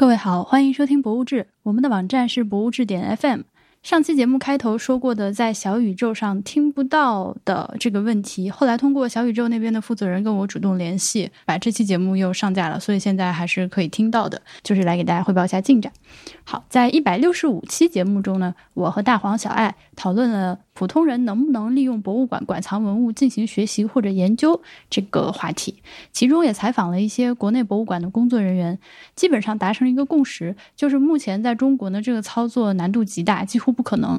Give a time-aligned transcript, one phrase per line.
[0.00, 3.40] 各位好，欢迎收听《博物志》，我们的网站是博物志点 FM。
[3.82, 14.40] 上期节目开头说过的，在小宇宙上听不到的这个问题，后来通过小宇宙那边的负责人跟我主动联系，把这期节目又上架了，所以现在还是可以听到的。
[14.62, 15.92] 就是来给大家汇报一下进展。
[16.44, 25.74] 好，在一百六十五期节目中呢，我和大黄、小爱讨论了普通人能不能利用博物馆馆藏文物进行学习或者研究这个话题，
[26.10, 28.78] 其中也采访了一些国内博物馆的工作人员，
[29.14, 33.70] 基本上达成了一个共识，就是目前在中国呢，这个操作难度极大，几乎。
[33.70, 34.18] 不可能。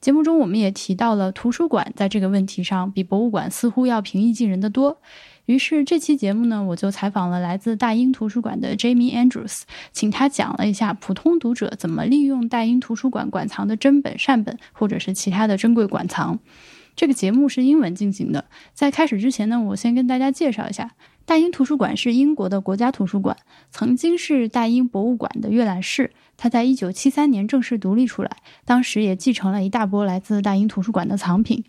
[0.00, 4.98] 节目中我们也提到了图书馆在这个问题上比博物馆似乎要平易近人的多。
[5.46, 16.38] 于是这期节目呢，我就采访了来自大英图书馆的 Jamie Andrews，请他讲了一下普通读者怎么利用大英图书馆馆藏的真本、善本或者是其他的珍贵馆藏。
[16.94, 18.46] 这个节目是英文进行的。
[18.72, 20.92] 在开始之前呢，我先跟大家介绍一下，
[21.26, 23.36] 大英图书馆是英国的国家图书馆，
[23.70, 26.12] 曾经是大英博物馆的阅览室。
[26.38, 28.30] 它在一九七三年正式独立出来，
[28.66, 31.64] 当时也继承了一大波来自大英图书馆的藏品。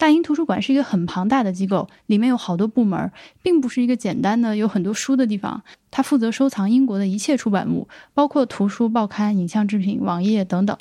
[0.00, 3.12] 大英图书馆是一个很庞大的机构，里面有好多部门，
[3.42, 5.62] 并不是一个简单的有很多书的地方。
[5.90, 10.74] 它负责收藏英国的一切出版物，包括图书、报刊、影像制品、网页等等。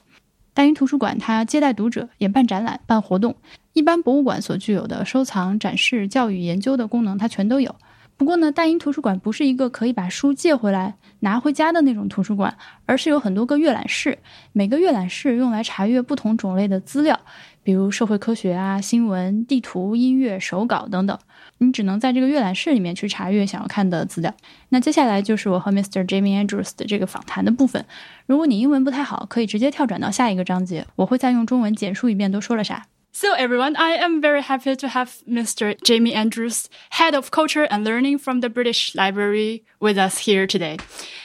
[0.53, 3.35] 大英图书馆它接待读者，也办展览、办活动，
[3.73, 7.75] 一般博物馆所具有的收藏、展示、教育、研究的功能，它全都有。
[8.19, 12.53] 不过呢，大英图书馆不是一个可以把书借回来拿回家的那种图书馆，
[12.85, 14.19] 而是有很多个阅览室，
[14.51, 17.17] 每个阅览室用来查阅不同种类的资料，
[17.63, 21.17] 比如社会科学啊、新闻、地图、音乐、手稿等等。
[21.59, 24.33] 你只能在这个阅览室里面去查阅想要看的资料。
[24.67, 26.05] 那接下来就是我和 Mr.
[26.05, 27.85] Jamie Andrews 的这个访谈的部分。
[28.25, 32.87] 如果你英文不太好，可以直接跳转到下一个章节，我会再用中文简述一遍都说了啥。
[33.11, 35.75] So, everyone, I am very happy to have Mr.
[35.83, 40.77] Jamie Andrews, Head of Culture and Learning from the British Library, with us here today.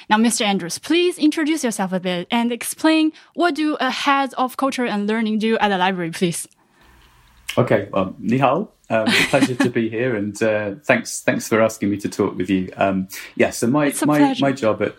[0.09, 0.43] Now, Mr.
[0.43, 5.07] Andrews, please introduce yourself a bit and explain what do a Head of Culture and
[5.07, 6.49] Learning do at the library, please.
[7.59, 8.70] Okay, well, ni hao.
[8.91, 12.51] Um, pleasure to be here, and uh, thanks thanks for asking me to talk with
[12.51, 12.70] you.
[12.77, 14.95] Um, yeah, so my my, my job at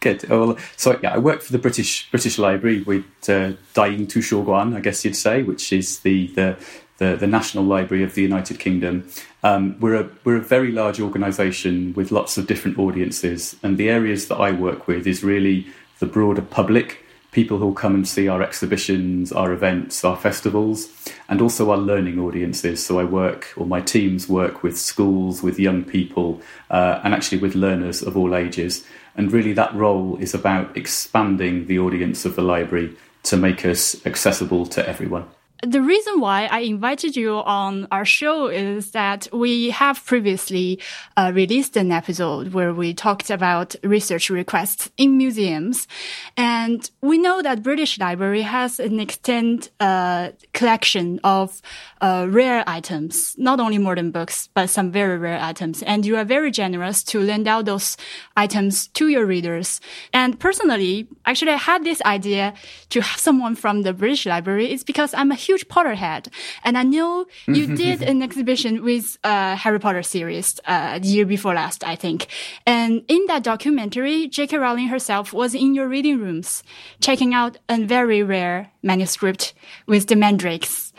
[0.00, 0.28] Good.
[0.28, 4.80] Well, so yeah, I work for the British British Library with uh, Daying Tushuguan, I
[4.80, 6.56] guess you'd say, which is the, the
[6.98, 9.08] the, the National Library of the United Kingdom.
[9.42, 13.88] Um, we're a we're a very large organisation with lots of different audiences, and the
[13.88, 15.66] areas that I work with is really
[16.00, 20.88] the broader public, people who'll come and see our exhibitions, our events, our festivals,
[21.28, 22.84] and also our learning audiences.
[22.84, 27.38] So I work, or my teams work with schools, with young people, uh, and actually
[27.38, 28.84] with learners of all ages.
[29.18, 34.06] And really, that role is about expanding the audience of the library to make us
[34.06, 35.26] accessible to everyone
[35.62, 40.78] the reason why I invited you on our show is that we have previously
[41.16, 45.88] uh, released an episode where we talked about research requests in museums.
[46.36, 51.60] And we know that British Library has an extent uh, collection of
[52.00, 55.82] uh, rare items, not only modern books, but some very rare items.
[55.82, 57.96] And you are very generous to lend out those
[58.36, 59.80] items to your readers.
[60.12, 62.54] And personally, actually, I had this idea
[62.90, 64.70] to have someone from the British Library.
[64.70, 66.28] It's because I'm a huge Potterhead,
[66.64, 71.26] and I know you did an exhibition with uh, Harry Potter series uh, the year
[71.26, 72.28] before last, I think.
[72.66, 74.58] And in that documentary, J.K.
[74.58, 76.62] Rowling herself was in your reading rooms,
[77.00, 79.54] checking out a very rare manuscript
[79.86, 80.92] with the mandrakes.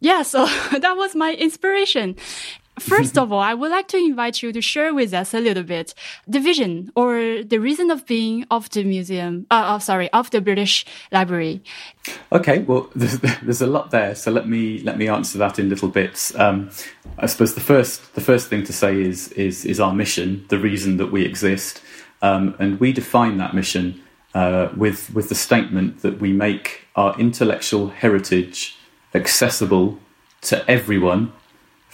[0.00, 0.46] Yeah, so
[0.78, 2.16] that was my inspiration.
[2.78, 5.62] First of all, I would like to invite you to share with us a little
[5.62, 5.94] bit
[6.26, 10.40] the vision or the reason of being of the museum, uh, oh, sorry, of the
[10.40, 11.62] British Library.
[12.32, 15.68] Okay, well, there's, there's, a lot there, so let me let me answer that in
[15.68, 16.34] little bits.
[16.38, 16.70] Um,
[17.18, 20.58] I suppose the first the first thing to say is is is our mission, the
[20.58, 21.82] reason that we exist,
[22.22, 24.02] um, and we define that mission
[24.34, 28.76] uh, with with the statement that we make our intellectual heritage
[29.14, 29.98] accessible
[30.42, 31.32] to everyone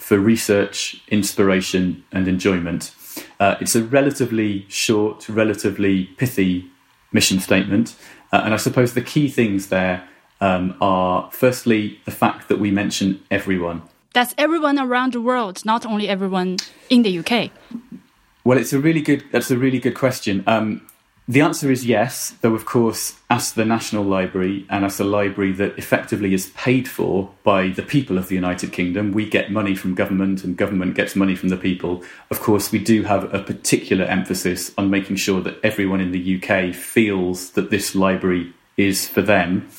[0.03, 2.93] for research, inspiration, and enjoyment.
[3.39, 6.69] Uh, it's a relatively short, relatively pithy
[7.13, 7.95] mission statement.
[8.33, 10.05] Uh, and I suppose the key things there
[10.41, 13.81] um, are firstly, the fact that we mention everyone.
[14.13, 16.57] That's everyone around the world, not only everyone
[16.89, 17.51] in the UK.
[18.43, 19.23] Well, it's a really good.
[19.31, 20.43] That's a really good question.
[20.47, 20.85] Um,
[21.25, 25.53] the answer is yes, though, of course, as the National Library and as a library
[25.53, 29.73] that effectively is paid for by the people of the United Kingdom, we get money
[29.73, 32.03] from government and government gets money from the people.
[32.29, 36.41] Of course, we do have a particular emphasis on making sure that everyone in the
[36.43, 39.69] UK feels that this library is for them.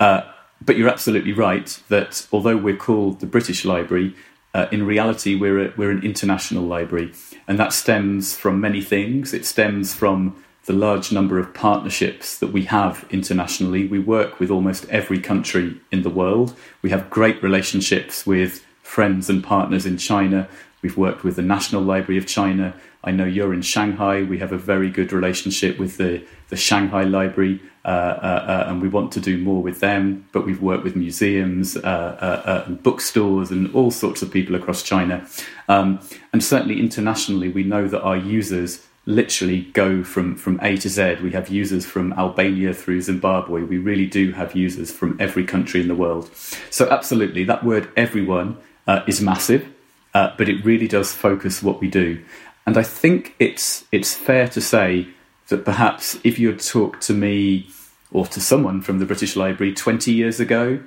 [0.00, 0.22] Uh,
[0.64, 4.14] but you're absolutely right that although we're called the British Library,
[4.54, 7.12] uh, in reality, we're, a, we're an international library.
[7.46, 9.34] And that stems from many things.
[9.34, 13.86] It stems from the large number of partnerships that we have internationally.
[13.86, 16.56] We work with almost every country in the world.
[16.80, 20.48] We have great relationships with friends and partners in China.
[20.80, 22.74] We've worked with the National Library of China.
[23.02, 24.22] I know you're in Shanghai.
[24.22, 28.80] We have a very good relationship with the, the Shanghai Library, uh, uh, uh, and
[28.80, 30.26] we want to do more with them.
[30.32, 34.54] But we've worked with museums uh, uh, uh, and bookstores and all sorts of people
[34.54, 35.26] across China.
[35.68, 36.00] Um,
[36.32, 41.16] and certainly internationally, we know that our users literally go from, from A to Z.
[41.22, 43.62] We have users from Albania through Zimbabwe.
[43.62, 46.30] We really do have users from every country in the world.
[46.70, 48.56] So, absolutely, that word everyone
[48.86, 49.68] uh, is massive,
[50.14, 52.24] uh, but it really does focus what we do.
[52.66, 55.08] And I think it's, it's fair to say
[55.48, 57.68] that perhaps if you had talked to me
[58.10, 60.80] or to someone from the British Library 20 years ago,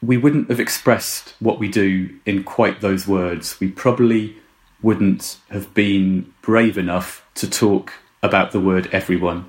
[0.00, 3.60] we wouldn't have expressed what we do in quite those words.
[3.60, 4.36] We probably
[4.80, 7.92] wouldn't have been brave enough to talk
[8.22, 9.48] about the word everyone.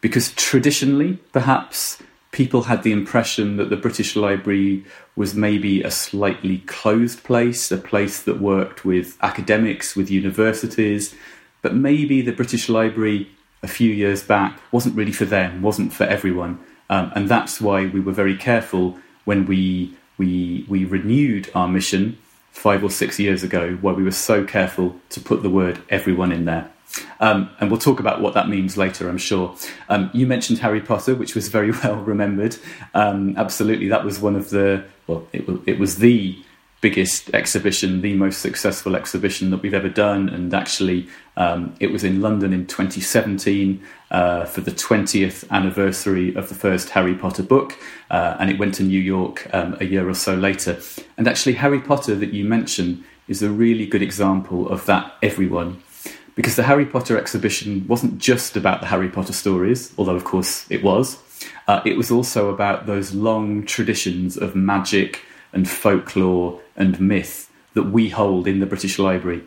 [0.00, 2.02] Because traditionally, perhaps,
[2.32, 4.84] people had the impression that the British Library
[5.14, 11.14] was maybe a slightly closed place, a place that worked with academics, with universities,
[11.60, 13.28] but maybe the British Library
[13.62, 16.58] a few years back wasn't really for them, wasn't for everyone.
[16.90, 22.18] Um, and that's why we were very careful when we, we, we renewed our mission
[22.50, 26.32] five or six years ago, where we were so careful to put the word everyone
[26.32, 26.71] in there.
[27.20, 29.54] Um, and we'll talk about what that means later, I'm sure.
[29.88, 32.56] Um, you mentioned Harry Potter, which was very well remembered.
[32.94, 36.42] Um, absolutely, that was one of the, well, it, it was the
[36.82, 40.28] biggest exhibition, the most successful exhibition that we've ever done.
[40.28, 43.80] And actually, um, it was in London in 2017
[44.10, 47.78] uh, for the 20th anniversary of the first Harry Potter book.
[48.10, 50.80] Uh, and it went to New York um, a year or so later.
[51.16, 55.80] And actually, Harry Potter that you mentioned is a really good example of that, everyone.
[56.34, 60.66] Because the Harry Potter exhibition wasn't just about the Harry Potter stories, although, of course,
[60.70, 61.18] it was.
[61.68, 67.84] Uh, it was also about those long traditions of magic and folklore and myth that
[67.84, 69.42] we hold in the British Library.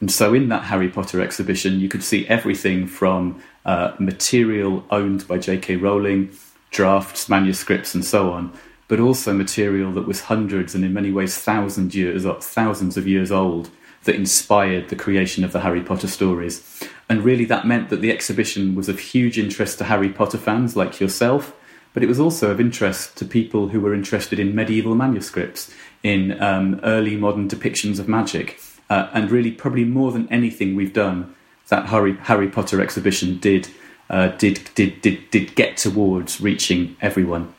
[0.00, 5.26] And so, in that Harry Potter exhibition, you could see everything from uh, material owned
[5.26, 5.76] by J.K.
[5.76, 6.30] Rowling,
[6.70, 8.52] drafts, manuscripts, and so on,
[8.86, 13.32] but also material that was hundreds and, in many ways, thousands years thousands of years
[13.32, 13.70] old
[14.04, 16.82] that inspired the creation of the Harry Potter stories.
[17.08, 20.76] And really, that meant that the exhibition was of huge interest to Harry Potter fans
[20.76, 21.54] like yourself,
[21.94, 25.72] but it was also of interest to people who were interested in medieval manuscripts,
[26.02, 28.60] in um, early modern depictions of magic,
[28.90, 31.34] uh, and really, probably more than anything we've done,
[31.68, 33.68] that Harry, Harry Potter exhibition did,
[34.10, 37.52] uh, did, did, did, did get towards reaching everyone.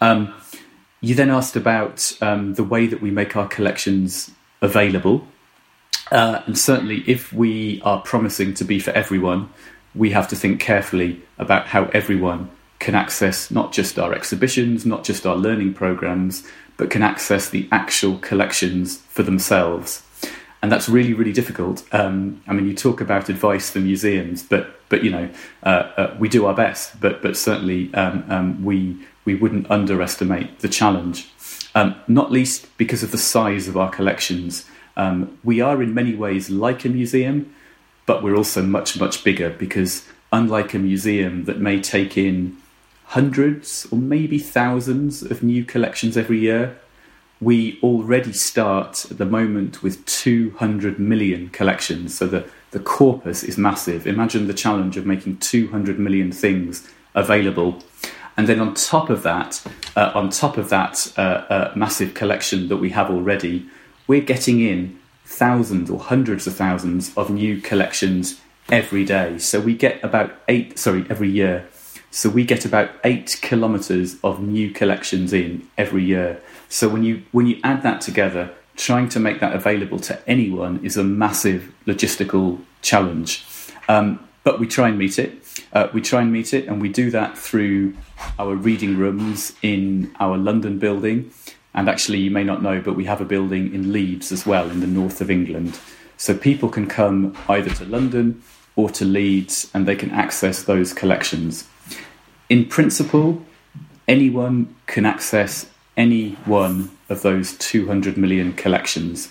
[0.00, 0.34] Um,
[1.00, 5.26] you then asked about um, the way that we make our collections available.
[6.10, 9.50] Uh, and certainly, if we are promising to be for everyone,
[9.94, 15.02] we have to think carefully about how everyone can access not just our exhibitions, not
[15.04, 16.46] just our learning programs,
[16.76, 20.02] but can access the actual collections for themselves.
[20.62, 21.84] And that's really, really difficult.
[21.92, 25.28] Um, I mean, you talk about advice for museums, but but you know,
[25.62, 27.00] uh, uh, we do our best.
[27.00, 31.28] But but certainly, um, um, we we wouldn't underestimate the challenge.
[31.74, 34.64] Um, not least because of the size of our collections.
[34.96, 37.54] Um, we are in many ways like a museum,
[38.06, 42.56] but we're also much much bigger because unlike a museum that may take in
[43.06, 46.76] hundreds or maybe thousands of new collections every year.
[47.40, 53.58] We already start at the moment with 200 million collections, so the, the corpus is
[53.58, 54.06] massive.
[54.06, 57.82] Imagine the challenge of making 200 million things available.
[58.38, 59.62] And then on top of that,
[59.94, 63.66] uh, on top of that uh, uh, massive collection that we have already,
[64.06, 69.38] we're getting in thousands or hundreds of thousands of new collections every day.
[69.38, 71.68] So we get about eight, sorry, every year.
[72.10, 76.40] So we get about eight kilometres of new collections in every year.
[76.68, 80.84] So when you when you add that together, trying to make that available to anyone
[80.84, 83.44] is a massive logistical challenge.
[83.88, 85.42] Um, but we try and meet it.
[85.72, 87.94] Uh, we try and meet it, and we do that through
[88.38, 91.32] our reading rooms in our London building.
[91.76, 94.70] And actually, you may not know, but we have a building in Leeds as well,
[94.70, 95.78] in the north of England.
[96.16, 98.42] So people can come either to London
[98.74, 101.68] or to Leeds, and they can access those collections
[102.48, 103.42] in principle,
[104.06, 109.30] anyone can access any one of those 200 million collections.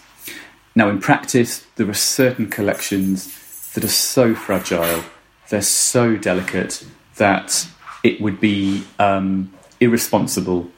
[0.75, 5.03] Now, in practice, there are certain collections that are so fragile,
[5.49, 6.85] they're so delicate
[7.15, 7.67] that
[8.03, 10.69] it would be um, irresponsible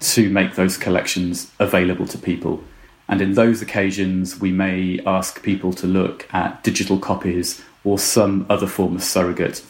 [0.00, 2.62] to make those collections available to people.
[3.08, 8.46] And in those occasions, we may ask people to look at digital copies or some
[8.48, 9.62] other form of surrogate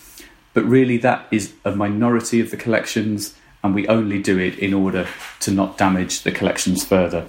[0.57, 4.73] but really that is a minority of the collections, and we only do it in
[4.73, 5.07] order
[5.41, 7.27] to not damage the collections further.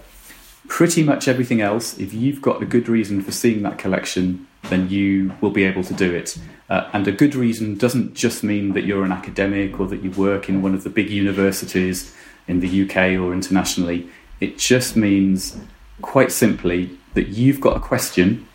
[0.70, 4.90] Pretty much everything else, if you've got a good reason for seeing that collection, then
[4.90, 6.38] you will be able to do it.
[6.70, 10.12] Uh, and a good reason doesn't just mean that you're an academic or that you
[10.12, 12.16] work in one of the big universities
[12.48, 14.10] in the UK or internationally.
[14.40, 15.58] It just means,
[16.02, 18.48] quite simply, that you've got a question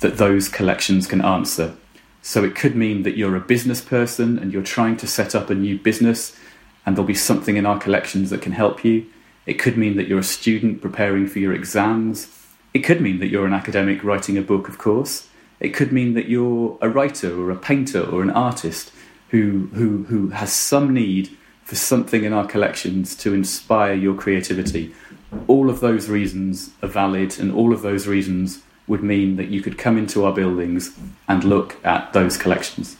[0.00, 1.74] that those collections can answer.
[2.22, 5.50] So it could mean that you're a business person and you're trying to set up
[5.50, 6.36] a new business,
[6.84, 9.06] and there'll be something in our collections that can help you.
[9.46, 12.28] It could mean that you're a student preparing for your exams.
[12.72, 15.28] It could mean that you're an academic writing a book, of course.
[15.58, 18.92] It could mean that you're a writer or a painter or an artist
[19.28, 21.36] who, who, who has some need
[21.70, 24.92] for something in our collections to inspire your creativity.
[25.46, 29.62] All of those reasons are valid, and all of those reasons would mean that you
[29.62, 30.98] could come into our buildings
[31.28, 32.96] and look at those collections.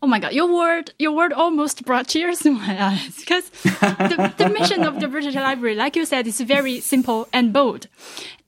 [0.00, 4.32] Oh my God, your word, your word almost brought tears to my eyes because the,
[4.38, 7.88] the mission of the British Library, like you said, is very simple and bold.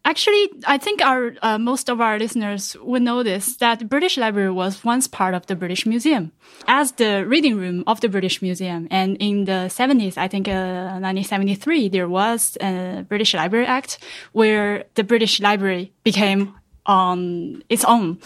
[0.05, 4.17] Actually, I think our uh, most of our listeners will know this that the British
[4.17, 6.33] Library was once part of the British Museum
[6.67, 8.89] as the reading room of the British Museum.
[8.91, 13.99] And in the 70s, I think uh, 1973, there was a British Library Act
[14.33, 16.55] where the British Library became
[16.87, 18.19] on its own.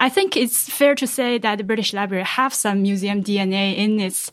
[0.00, 4.00] I think it's fair to say that the British Library have some museum DNA in
[4.00, 4.30] its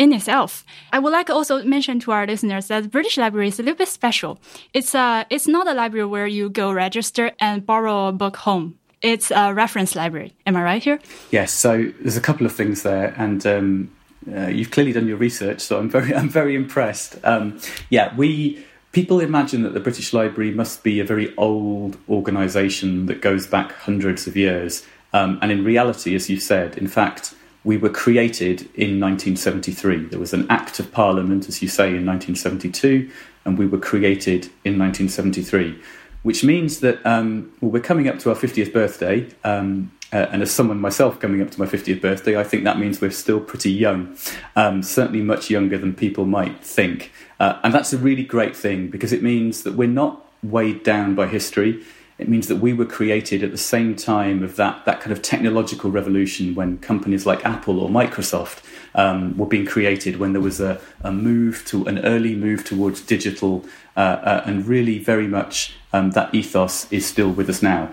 [0.00, 0.64] in itself.
[0.94, 3.76] I would like also mention to our listeners that the British Library is a little
[3.76, 4.40] bit special.
[4.72, 8.78] It's uh it's not a library where you go register and borrow a book home.
[9.02, 10.32] It's a reference library.
[10.46, 10.98] Am I right here?
[11.30, 11.52] Yes.
[11.52, 13.90] So there's a couple of things there, and um,
[14.34, 15.60] uh, you've clearly done your research.
[15.60, 17.18] So I'm very I'm very impressed.
[17.22, 23.06] Um, yeah, we people imagine that the British Library must be a very old organisation
[23.06, 24.82] that goes back hundreds of years.
[25.12, 30.06] Um, and in reality, as you said, in fact, we were created in 1973.
[30.06, 33.10] There was an Act of Parliament, as you say, in 1972,
[33.44, 35.78] and we were created in 1973,
[36.22, 39.28] which means that um, well, we're coming up to our 50th birthday.
[39.44, 42.80] Um, uh, and as someone myself coming up to my 50th birthday, I think that
[42.80, 44.16] means we're still pretty young,
[44.56, 47.12] um, certainly much younger than people might think.
[47.38, 51.14] Uh, and that's a really great thing because it means that we're not weighed down
[51.14, 51.84] by history.
[52.20, 55.22] It means that we were created at the same time of that, that kind of
[55.22, 58.62] technological revolution when companies like Apple or Microsoft
[58.94, 63.00] um, were being created, when there was a, a, move to an early move towards
[63.00, 63.64] digital,
[63.96, 67.90] uh, uh, and really very much um, that ethos is still with us now.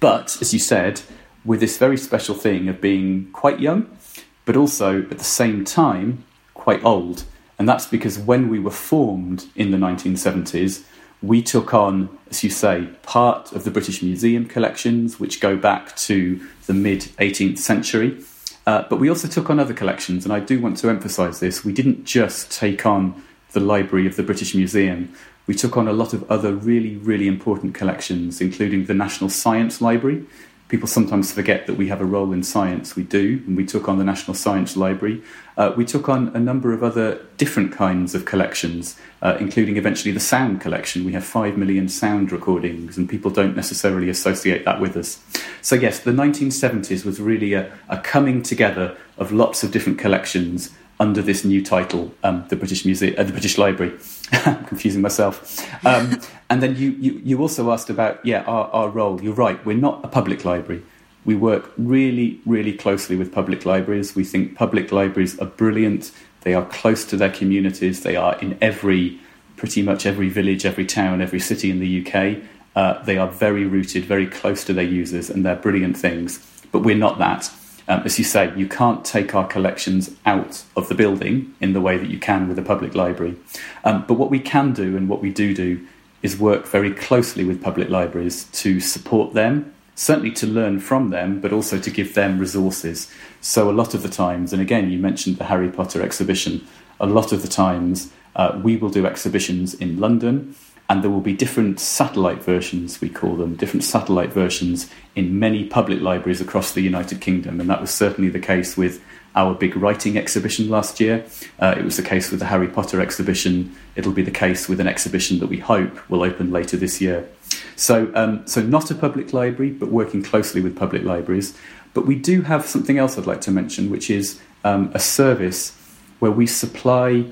[0.00, 1.02] But as you said,
[1.44, 3.96] with this very special thing of being quite young,
[4.44, 7.24] but also at the same time quite old.
[7.60, 10.84] And that's because when we were formed in the 1970s,
[11.22, 15.96] we took on, as you say, part of the British Museum collections, which go back
[15.96, 18.22] to the mid 18th century.
[18.66, 21.64] Uh, but we also took on other collections, and I do want to emphasise this.
[21.64, 23.22] We didn't just take on
[23.52, 25.14] the library of the British Museum,
[25.48, 29.80] we took on a lot of other really, really important collections, including the National Science
[29.80, 30.24] Library,
[30.68, 32.94] people sometimes forget that we have a role in science.
[32.94, 35.22] We do, and we took on the National Science Library.
[35.56, 40.12] Uh, we took on a number of other different kinds of collections, uh, including eventually
[40.12, 41.04] the sound collection.
[41.04, 45.20] We have five million sound recordings, and people don't necessarily associate that with us.
[45.62, 50.70] So, yes, the 1970s was really a, a coming together of lots of different collections
[51.00, 53.96] under this new title, um, the British Museum, uh, the British Library.
[54.32, 55.64] I'm confusing myself.
[55.86, 56.20] Um,
[56.50, 59.22] and then you, you, you also asked about yeah our, our role.
[59.22, 59.64] You're right.
[59.64, 60.82] We're not a public library.
[61.24, 64.14] We work really, really closely with public libraries.
[64.14, 66.10] We think public libraries are brilliant.
[66.42, 68.02] They are close to their communities.
[68.02, 69.20] They are in every,
[69.56, 72.42] pretty much every village, every town, every city in the UK.
[72.74, 76.38] Uh, they are very rooted, very close to their users, and they're brilliant things.
[76.72, 77.50] But we're not that.
[77.88, 81.80] Um, as you say, you can't take our collections out of the building in the
[81.80, 83.36] way that you can with a public library.
[83.82, 85.86] Um, but what we can do and what we do do
[86.22, 91.40] is work very closely with public libraries to support them, certainly to learn from them,
[91.40, 93.10] but also to give them resources.
[93.40, 96.66] So, a lot of the times, and again, you mentioned the Harry Potter exhibition,
[97.00, 100.54] a lot of the times uh, we will do exhibitions in London
[100.88, 105.64] and there will be different satellite versions, we call them, different satellite versions in many
[105.64, 107.60] public libraries across the United Kingdom.
[107.60, 109.02] And that was certainly the case with
[109.34, 111.26] our big writing exhibition last year.
[111.60, 113.76] Uh, it was the case with the Harry Potter exhibition.
[113.96, 117.28] It'll be the case with an exhibition that we hope will open later this year.
[117.76, 121.56] So, um, so not a public library, but working closely with public libraries.
[121.92, 125.76] But we do have something else I'd like to mention, which is um, a service
[126.18, 127.26] where we supply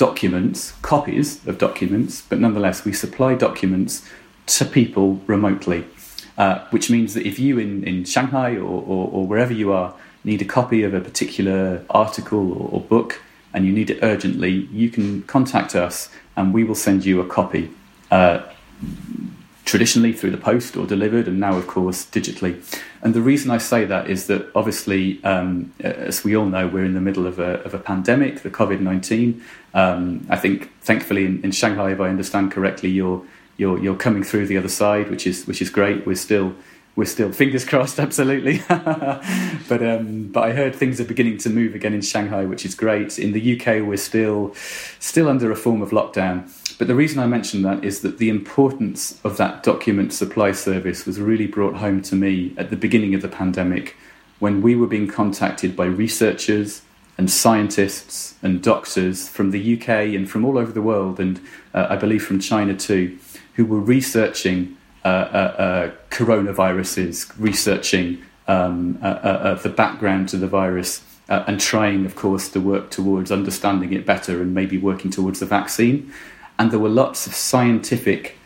[0.00, 4.02] documents, copies of documents, but nonetheless, we supply documents
[4.46, 5.84] to people remotely,
[6.38, 9.94] uh, which means that if you in, in Shanghai or, or, or, wherever you are,
[10.24, 13.20] need a copy of a particular article or, or book
[13.52, 17.26] and you need it urgently, you can contact us and we will send you a
[17.26, 17.70] copy.
[18.10, 18.40] Uh,
[19.70, 22.60] traditionally through the post or delivered, and now, of course, digitally.
[23.02, 26.84] And the reason I say that is that obviously, um, as we all know, we're
[26.84, 29.40] in the middle of a, of a pandemic, the COVID 19.
[29.72, 33.24] Um, I think, thankfully, in, in, Shanghai, if I understand correctly, you're,
[33.58, 36.04] you're, you're coming through the other side, which is, which is great.
[36.04, 36.56] We're still
[36.96, 38.62] we're still fingers crossed, absolutely.
[38.68, 42.74] but um, but I heard things are beginning to move again in Shanghai, which is
[42.74, 43.20] great.
[43.20, 44.52] In the UK, we're still
[44.98, 46.50] still under a form of lockdown.
[46.80, 51.04] But the reason I mention that is that the importance of that document supply service
[51.04, 53.98] was really brought home to me at the beginning of the pandemic
[54.38, 56.80] when we were being contacted by researchers
[57.18, 61.38] and scientists and doctors from the UK and from all over the world, and
[61.74, 63.18] uh, I believe from China too,
[63.56, 70.48] who were researching uh, uh, uh coronaviruses, researching um, uh, uh, the background to the
[70.48, 71.02] virus.
[71.28, 75.46] and trying, of course, to work towards understanding it better and maybe working towards the
[75.46, 76.10] vaccine
[76.60, 78.36] and there were lots of scientific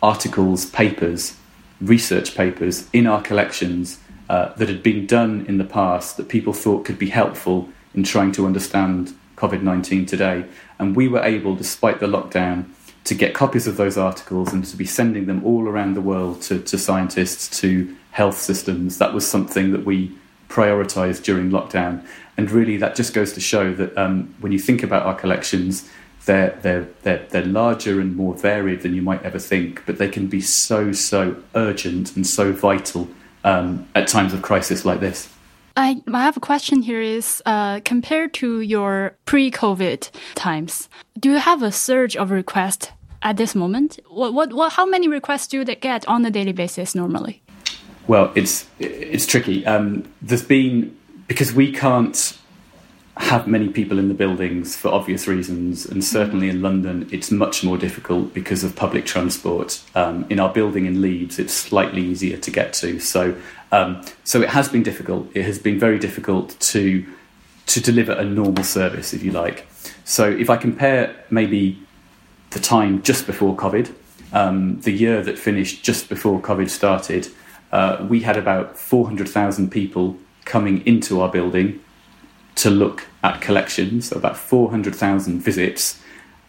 [0.00, 1.36] articles, papers,
[1.80, 6.52] research papers in our collections uh, that had been done in the past that people
[6.52, 10.44] thought could be helpful in trying to understand COVID 19 today.
[10.78, 12.66] And we were able, despite the lockdown,
[13.02, 16.42] to get copies of those articles and to be sending them all around the world
[16.42, 18.98] to, to scientists, to health systems.
[18.98, 20.16] That was something that we
[20.48, 22.06] prioritized during lockdown.
[22.36, 25.90] And really, that just goes to show that um, when you think about our collections,
[26.26, 30.08] they're, they're, they're, they're larger and more varied than you might ever think, but they
[30.08, 33.08] can be so, so urgent and so vital
[33.44, 35.28] um, at times of crisis like this.
[35.76, 40.88] I, I have a question here is uh, compared to your pre-COVID times,
[41.18, 42.90] do you have a surge of requests
[43.22, 43.98] at this moment?
[44.08, 47.42] What, what, what, how many requests do you get on a daily basis normally?
[48.06, 49.66] Well, it's, it's tricky.
[49.66, 52.38] Um, there's been, because we can't
[53.16, 57.62] have many people in the buildings for obvious reasons, and certainly in London, it's much
[57.62, 59.80] more difficult because of public transport.
[59.94, 62.98] Um, in our building in Leeds, it's slightly easier to get to.
[62.98, 63.36] So,
[63.70, 65.28] um, so it has been difficult.
[65.34, 67.06] It has been very difficult to
[67.66, 69.66] to deliver a normal service, if you like.
[70.04, 71.78] So, if I compare maybe
[72.50, 73.92] the time just before COVID,
[74.32, 77.28] um, the year that finished just before COVID started,
[77.70, 81.80] uh, we had about four hundred thousand people coming into our building
[82.56, 86.00] to look at collections, about 400,000 visits,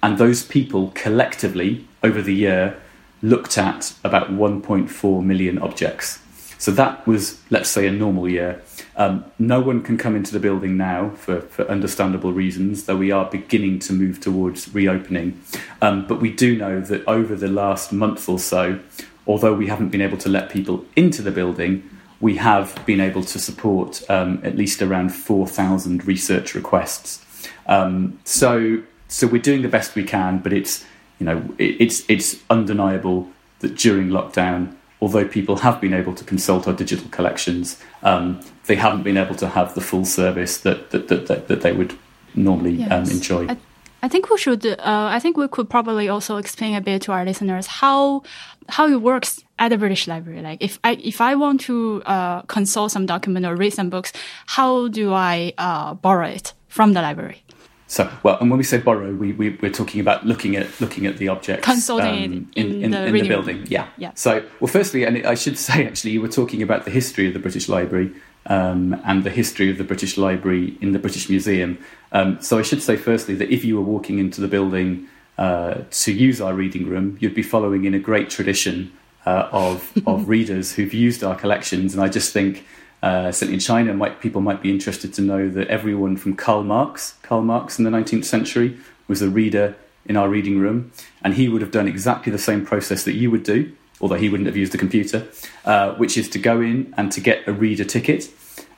[0.04, 2.80] and those people collectively over the year
[3.22, 6.20] looked at about 1.4 million objects.
[6.58, 8.62] So that was, let's say, a normal year.
[8.96, 13.12] Um, no one can come into the building now for, for, understandable reasons, though we
[13.12, 15.42] are beginning to move towards reopening.
[15.82, 18.80] Um, but we do know that over the last month or so,
[19.28, 21.90] although we haven't been able to let people into the building,
[22.22, 27.26] we have been able to support um, at least around 4,000 research requests.
[27.68, 30.86] Um, so, so we're doing the best we can, but it's
[31.20, 36.24] you know it, it's it's undeniable that during lockdown, although people have been able to
[36.24, 40.92] consult our digital collections, um, they haven't been able to have the full service that
[40.92, 41.98] that that, that, that they would
[42.36, 43.12] normally um, yes.
[43.12, 43.48] enjoy.
[43.48, 43.58] I,
[44.04, 44.66] I think we should.
[44.66, 48.24] Uh, I think we could probably also explain a bit to our listeners how
[48.70, 50.42] how it works at the British Library.
[50.42, 54.12] Like if I if I want to uh, consult some document or read some books,
[54.48, 57.46] how do I uh, borrow it from the library?
[57.88, 61.06] So, well, and when we say borrow, we, we are talking about looking at looking
[61.06, 63.66] at the objects, consulting um, in, in, in, the, in the, building.
[63.68, 64.12] Yeah, yeah.
[64.16, 67.34] So, well, firstly, and I should say actually, you were talking about the history of
[67.34, 68.12] the British Library
[68.48, 71.78] um, and the history of the British Library in the British Museum.
[72.12, 75.84] Um, so, I should say firstly that if you were walking into the building uh,
[75.92, 78.92] to use our reading room, you'd be following in a great tradition
[79.26, 81.94] uh, of of readers who've used our collections.
[81.94, 82.66] And I just think,
[83.02, 86.64] uh, certainly in China, might, people might be interested to know that everyone from Karl
[86.64, 90.92] Marx, Karl Marx in the 19th century, was a reader in our reading room,
[91.24, 94.30] and he would have done exactly the same process that you would do, although he
[94.30, 95.28] wouldn't have used a computer,
[95.66, 98.30] uh, which is to go in and to get a reader ticket.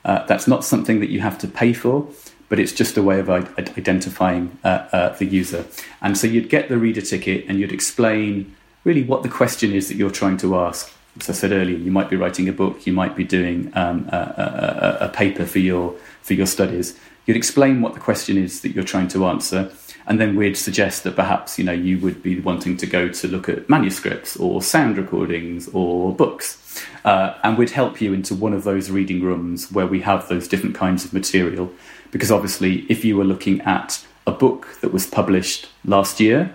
[0.04, 2.08] Uh, that's not something that you have to pay for
[2.48, 5.66] but it's just a way of identifying uh, uh, the user.
[6.00, 8.54] And so you'd get the reader ticket and you'd explain
[8.84, 10.92] really what the question is that you're trying to ask.
[11.20, 14.08] As I said earlier, you might be writing a book, you might be doing um,
[14.12, 16.98] a, a, a, paper for your for your studies.
[17.26, 19.72] You'd explain what the question is that you're trying to answer,
[20.06, 23.28] and then we'd suggest that perhaps you know you would be wanting to go to
[23.28, 28.52] look at manuscripts or sound recordings or books, uh, and we'd help you into one
[28.52, 31.72] of those reading rooms where we have those different kinds of material
[32.10, 36.54] because obviously, if you were looking at a book that was published last year,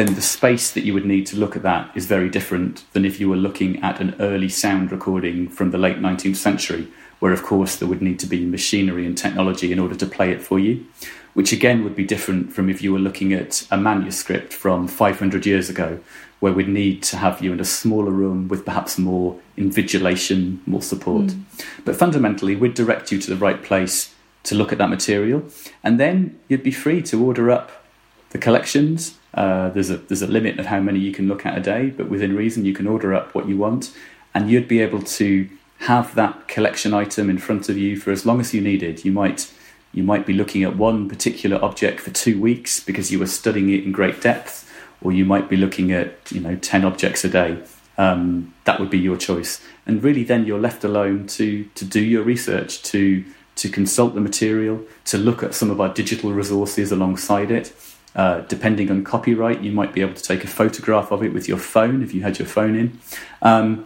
[0.00, 3.04] then the space that you would need to look at that is very different than
[3.04, 7.34] if you were looking at an early sound recording from the late 19th century, where
[7.34, 10.40] of course there would need to be machinery and technology in order to play it
[10.40, 10.86] for you,
[11.34, 15.44] which again would be different from if you were looking at a manuscript from 500
[15.44, 16.00] years ago,
[16.40, 20.80] where we'd need to have you in a smaller room with perhaps more invigilation, more
[20.80, 21.26] support.
[21.26, 21.42] Mm.
[21.84, 25.44] But fundamentally, we'd direct you to the right place to look at that material,
[25.84, 27.84] and then you'd be free to order up
[28.30, 29.18] the collections.
[29.34, 31.90] Uh, there's a there's a limit of how many you can look at a day,
[31.90, 33.94] but within reason, you can order up what you want,
[34.34, 35.48] and you'd be able to
[35.80, 39.04] have that collection item in front of you for as long as you needed.
[39.04, 39.52] You might
[39.92, 43.70] you might be looking at one particular object for two weeks because you were studying
[43.70, 44.70] it in great depth
[45.02, 47.62] or you might be looking at you know 10 objects a day.
[47.98, 49.60] Um, that would be your choice.
[49.86, 53.24] And really then you're left alone to to do your research to
[53.56, 57.74] to consult the material to look at some of our digital resources alongside it
[58.16, 61.48] uh, depending on copyright you might be able to take a photograph of it with
[61.48, 62.98] your phone if you had your phone in
[63.42, 63.84] um,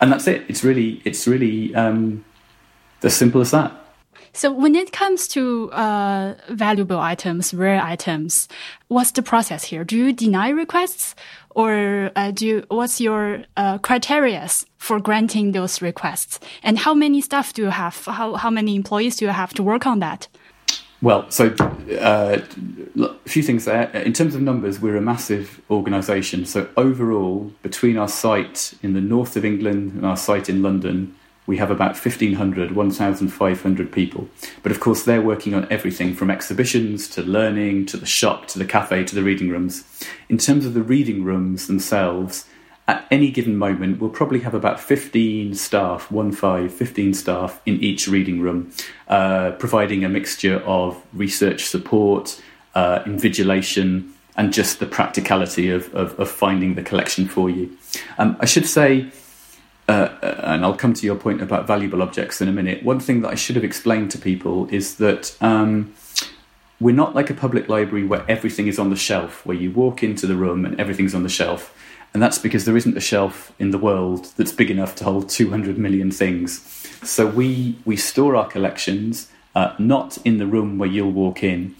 [0.00, 2.24] and that's it it's really it's really um,
[3.02, 3.72] as simple as that
[4.32, 8.46] so when it comes to uh, valuable items, rare items,
[8.88, 9.84] what's the process here?
[9.84, 11.14] Do you deny requests,
[11.50, 16.38] or uh, do you, what's your uh, criteria for granting those requests?
[16.62, 18.04] And how many staff do you have?
[18.04, 20.28] How how many employees do you have to work on that?
[21.00, 21.54] Well, so
[22.00, 22.40] uh,
[23.00, 23.88] a few things there.
[23.90, 26.44] In terms of numbers, we're a massive organisation.
[26.44, 31.14] So overall, between our site in the north of England and our site in London,
[31.46, 34.28] we have about 1,500, 1,500 people.
[34.62, 38.58] But of course, they're working on everything from exhibitions to learning to the shop to
[38.58, 39.84] the cafe to the reading rooms.
[40.28, 42.44] In terms of the reading rooms themselves,
[42.88, 47.74] at any given moment, we'll probably have about 15 staff, one five, 15 staff in
[47.80, 48.72] each reading room,
[49.08, 52.42] uh, providing a mixture of research support,
[52.74, 57.76] uh, invigilation, and just the practicality of, of, of finding the collection for you.
[58.16, 59.10] Um, I should say,
[59.86, 62.82] uh, and I'll come to your point about valuable objects in a minute.
[62.82, 65.92] One thing that I should have explained to people is that um,
[66.80, 70.02] we're not like a public library where everything is on the shelf, where you walk
[70.02, 71.74] into the room and everything's on the shelf.
[72.14, 75.28] And that's because there isn't a shelf in the world that's big enough to hold
[75.28, 76.60] 200 million things.
[77.02, 81.76] So we, we store our collections uh, not in the room where you'll walk in,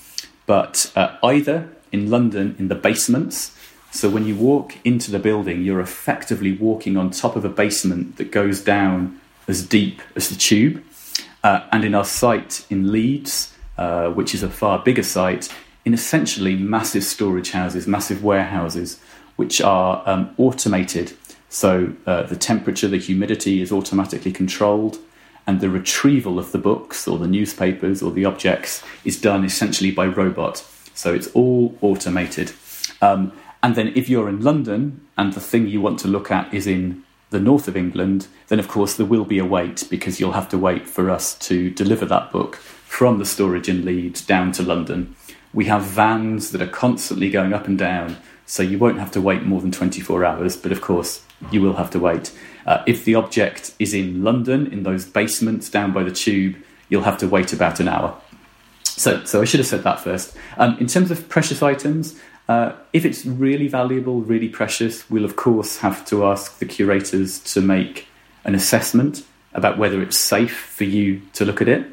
[0.47, 3.57] but uh, either in London in the basements
[3.91, 8.17] so when you walk into the building, you're effectively walking on top of a basement
[8.19, 10.85] that goes down as deep as the tube.
[11.43, 15.53] Uh, and in our site in Leeds, uh, which is a far bigger site,
[15.85, 19.01] in essentially massive storage houses, massive warehouses,
[19.39, 21.13] which are um, automated.
[21.49, 24.99] So uh, the temperature, the humidity is automatically controlled,
[25.47, 29.93] and the retrieval of the books or the newspapers or the objects is done essentially
[29.93, 30.65] by robot.
[30.93, 32.53] So it's all automated.
[33.01, 36.53] Um, and then if you're in London and the thing you want to look at
[36.53, 40.19] is in the north of England, then of course there will be a wait because
[40.19, 44.21] you'll have to wait for us to deliver that book from the storage in Leeds
[44.21, 45.15] down to London.
[45.53, 49.21] We have vans that are constantly going up and down, so you won't have to
[49.21, 52.33] wait more than 24 hours, but of course you will have to wait.
[52.67, 56.57] Uh, if the object is in London, in those basements down by the tube,
[56.89, 58.21] you'll have to wait about an hour.
[58.85, 60.37] So, so I should have said that first.
[60.57, 65.37] Um, in terms of precious items, uh, if it's really valuable, really precious, we'll of
[65.37, 68.09] course have to ask the curators to make
[68.45, 71.87] an assessment about whether it's safe for you to look at it.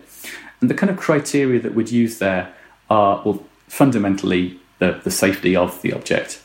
[0.61, 2.53] And the kind of criteria that we'd use there
[2.89, 6.41] are, well, fundamentally the, the safety of the object.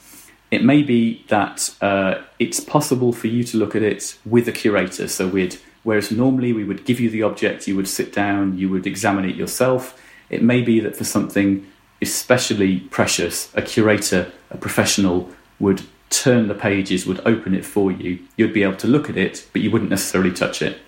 [0.51, 4.53] It may be that uh, it's possible for you to look at it with a
[4.53, 5.07] curator.
[5.07, 8.69] So we'd, whereas normally we would give you the object, you would sit down, you
[8.69, 10.01] would examine it yourself.
[10.29, 11.67] It may be that for something
[12.03, 18.19] especially precious, a curator, a professional would turn the pages, would open it for you.
[18.37, 20.79] You'd be able to look at it, but you wouldn't necessarily touch it.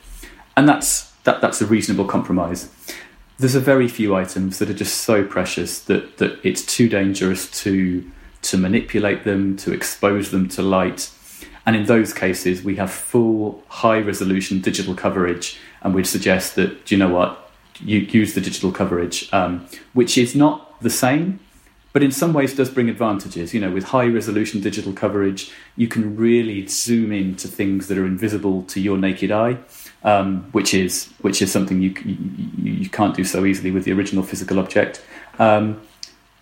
[0.57, 2.69] And that's that, that's a reasonable compromise.
[3.39, 7.51] There's a very few items that are just so precious that, that it's too dangerous
[7.63, 8.11] to
[8.43, 11.11] to manipulate them, to expose them to light.
[11.65, 16.85] And in those cases, we have full high resolution digital coverage, and we'd suggest that,
[16.85, 17.51] do you know what?
[17.81, 21.39] You use the digital coverage, um, which is not the same,
[21.93, 23.55] but in some ways does bring advantages.
[23.55, 27.97] You know, with high resolution digital coverage, you can really zoom in to things that
[27.97, 29.59] are invisible to your naked eye,
[30.05, 33.93] um, which is which is something you, you, you can't do so easily with the
[33.93, 35.03] original physical object.
[35.39, 35.81] Um,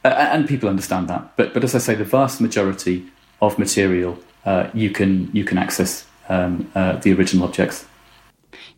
[0.03, 3.07] and people understand that, but but as I say, the vast majority
[3.43, 7.87] of material uh, you can you can access um, uh, the original objects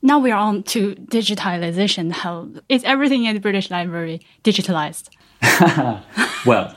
[0.03, 2.11] now we are on to digitalization.
[2.11, 5.09] How is everything in the British Library digitalized?
[6.47, 6.75] well,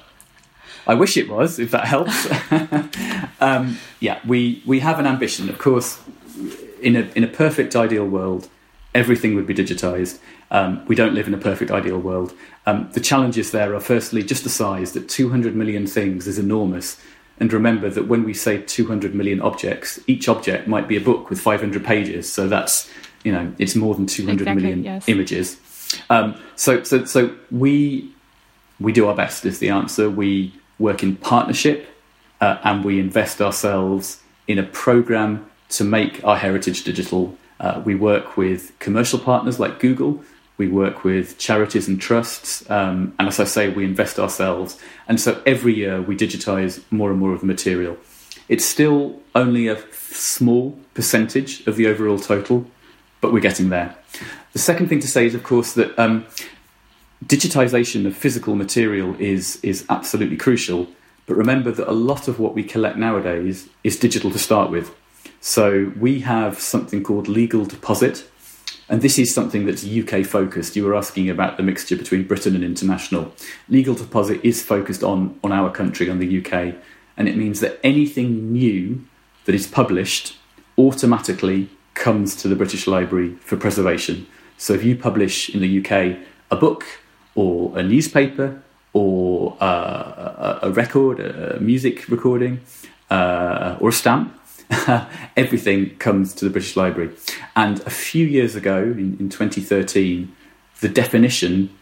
[0.88, 2.28] I wish it was, if that helps.
[3.42, 5.50] um, yeah, we, we have an ambition.
[5.50, 6.00] Of course,
[6.82, 8.50] in a, in a perfect ideal world,
[8.94, 10.20] everything would be digitized.
[10.52, 12.34] Um, we don't live in a perfect ideal world.
[12.66, 17.00] Um, the challenges there are firstly just the size that 200 million things is enormous.
[17.40, 21.30] And remember that when we say 200 million objects, each object might be a book
[21.30, 22.32] with 500 pages.
[22.32, 22.90] So that's,
[23.24, 25.10] you know, it's more than 200 exactly, million yes.
[25.10, 25.60] images.
[26.10, 28.12] Um, so, so, so we
[28.80, 30.10] we do our best is the answer.
[30.10, 31.88] We work in partnership
[32.42, 37.38] uh, and we invest ourselves in a program to make our heritage digital.
[37.60, 40.24] Uh, we work with commercial partners like Google.
[40.58, 42.70] We work with charities and trusts.
[42.70, 44.80] Um, and as I say, we invest ourselves.
[45.08, 47.98] And so every year we digitize more and more of the material.
[48.48, 52.66] It's still only a small percentage of the overall total,
[53.20, 53.96] but we're getting there.
[54.54, 56.26] The second thing to say is, of course, that um,
[57.26, 60.88] digitization of physical material is, is absolutely crucial.
[61.26, 64.94] But remember that a lot of what we collect nowadays is digital to start with.
[65.46, 68.28] So we have something called legal deposit,
[68.90, 70.76] and this is something that's UK focused.
[70.76, 73.32] You were asking about the mixture between Britain and international.
[73.70, 76.74] Legal deposit is focused on, on our country, on the UK,
[77.16, 79.06] and it means that anything new
[79.46, 80.36] that is published
[80.80, 84.26] automatically comes to the British Library for preservation.
[84.58, 86.18] So if you publish in the UK
[86.50, 86.86] a book
[87.36, 92.62] or a newspaper or uh, a, record, a music recording,
[93.12, 94.36] uh, or a stamp,
[95.38, 97.12] everything comes to the British Library.
[97.56, 100.34] And a few years ago, in, in 2013,
[100.82, 101.76] the definition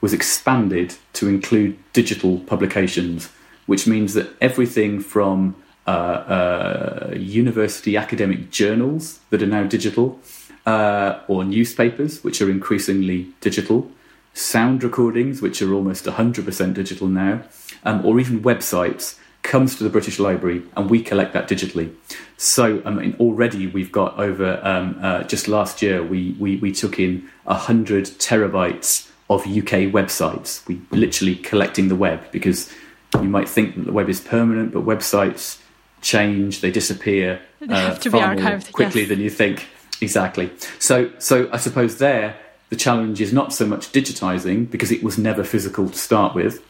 [0.00, 3.30] was expanded to include digital publications,
[3.66, 10.20] which means that everything from uh, uh, university academic journals that are now digital,
[10.66, 13.90] uh, or newspapers, which are increasingly digital,
[14.34, 17.42] sound recordings, which are almost 100% digital now,
[17.84, 21.94] um, or even websites, comes to the British Library and we collect that digitally.
[22.36, 26.72] So I mean, already we've got over, um, uh, just last year, we, we, we
[26.72, 30.66] took in 100 terabytes of UK websites.
[30.66, 32.72] We literally collecting the web because
[33.14, 35.60] you might think that the web is permanent, but websites
[36.02, 39.08] change, they disappear uh, they far more quickly yes.
[39.08, 39.68] than you think.
[40.00, 40.50] Exactly.
[40.78, 42.36] So, so I suppose there
[42.68, 46.62] the challenge is not so much digitizing because it was never physical to start with.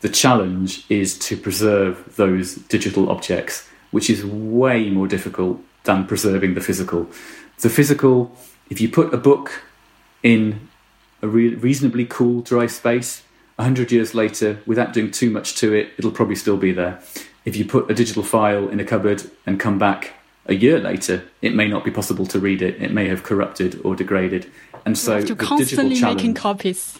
[0.00, 6.54] The challenge is to preserve those digital objects, which is way more difficult than preserving
[6.54, 7.08] the physical.
[7.60, 8.36] The physical,
[8.70, 9.62] if you put a book
[10.22, 10.68] in
[11.22, 13.22] a re- reasonably cool, dry space,
[13.56, 17.00] 100 years later, without doing too much to it, it'll probably still be there.
[17.44, 20.14] If you put a digital file in a cupboard and come back
[20.46, 22.82] a year later, it may not be possible to read it.
[22.82, 24.50] It may have corrupted or degraded.
[24.84, 26.98] And so you're constantly making copies.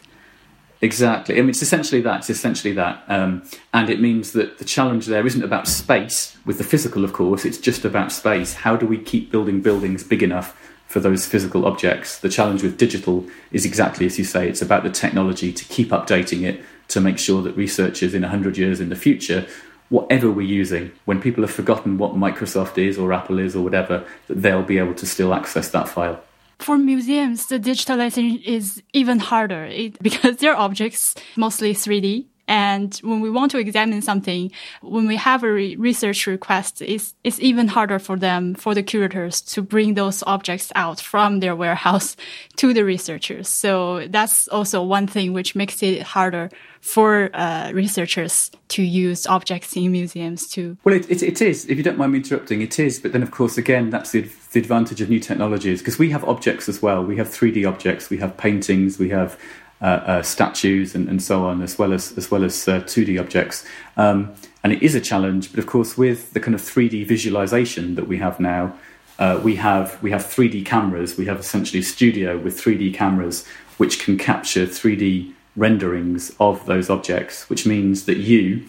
[0.83, 1.37] Exactly.
[1.37, 2.19] I mean, it's essentially that.
[2.19, 3.05] It's essentially that.
[3.07, 7.13] Um, and it means that the challenge there isn't about space with the physical, of
[7.13, 7.45] course.
[7.45, 8.55] It's just about space.
[8.55, 12.19] How do we keep building buildings big enough for those physical objects?
[12.19, 14.49] The challenge with digital is exactly as you say.
[14.49, 18.59] It's about the technology to keep updating it to make sure that researchers in 100
[18.59, 19.47] years in the future
[19.89, 24.03] whatever we're using, when people have forgotten what Microsoft is or Apple is or whatever,
[24.27, 26.19] that they'll be able to still access that file.
[26.63, 32.27] For museums, the digitalization is even harder it, because their objects mostly 3D.
[32.53, 37.15] And when we want to examine something, when we have a re research request, it's,
[37.25, 41.57] it's even harder for them, for the curators to bring those objects out from their
[41.57, 42.15] warehouse
[42.57, 43.49] to the researchers.
[43.49, 46.51] So that's also one thing which makes it harder
[46.83, 50.77] for uh, researchers to use objects in museums too.
[50.85, 51.65] Well, it, it, it is.
[51.71, 52.99] If you don't mind me interrupting, it is.
[52.99, 56.23] But then, of course, again, that's the, the advantage of new technologies because we have
[56.25, 57.03] objects as well.
[57.03, 59.39] We have 3D objects, we have paintings, we have
[59.83, 63.21] uh, uh, statues, and, and, so on, as well as as well as 2D uh,
[63.21, 63.67] objects.
[63.97, 65.51] Um, and it is a challenge.
[65.51, 68.75] But of course, with the kind of 3D visualization that we have now.
[69.19, 71.19] Uh, we have we have 3D cameras.
[71.19, 76.89] We have essentially a studio with 3D cameras which can capture 3D renderings of those
[76.89, 78.65] objects, which means that you,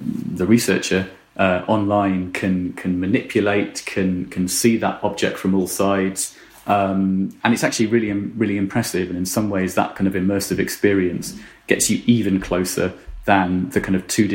[0.00, 6.36] the researcher, uh, online can can manipulate, can can see that object from all sides,
[6.72, 7.00] um,
[7.42, 8.10] and it's actually really
[8.42, 9.06] really impressive.
[9.10, 11.26] And in some ways, that kind of immersive experience
[11.66, 12.88] gets you even closer
[13.24, 14.26] than the kind of two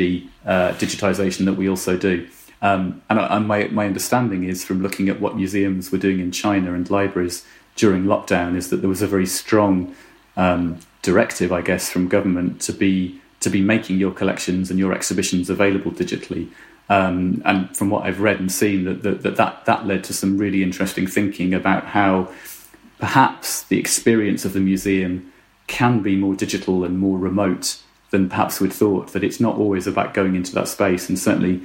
[0.52, 2.14] uh, digitization that we also do.
[2.62, 6.30] Um, and, and my my understanding is from looking at what museums were doing in
[6.32, 7.44] China and libraries
[7.76, 9.94] during lockdown is that there was a very strong
[10.36, 14.92] um, directive, I guess, from government to be to be making your collections and your
[14.92, 16.48] exhibitions available digitally.
[16.88, 20.38] Um, and from what I've read and seen, that, that that that led to some
[20.38, 22.28] really interesting thinking about how
[22.98, 25.32] perhaps the experience of the museum
[25.66, 27.78] can be more digital and more remote
[28.10, 29.12] than perhaps we'd thought.
[29.12, 31.60] That it's not always about going into that space, and certainly,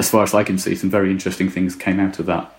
[0.00, 2.52] as far as I can see, some very interesting things came out of that.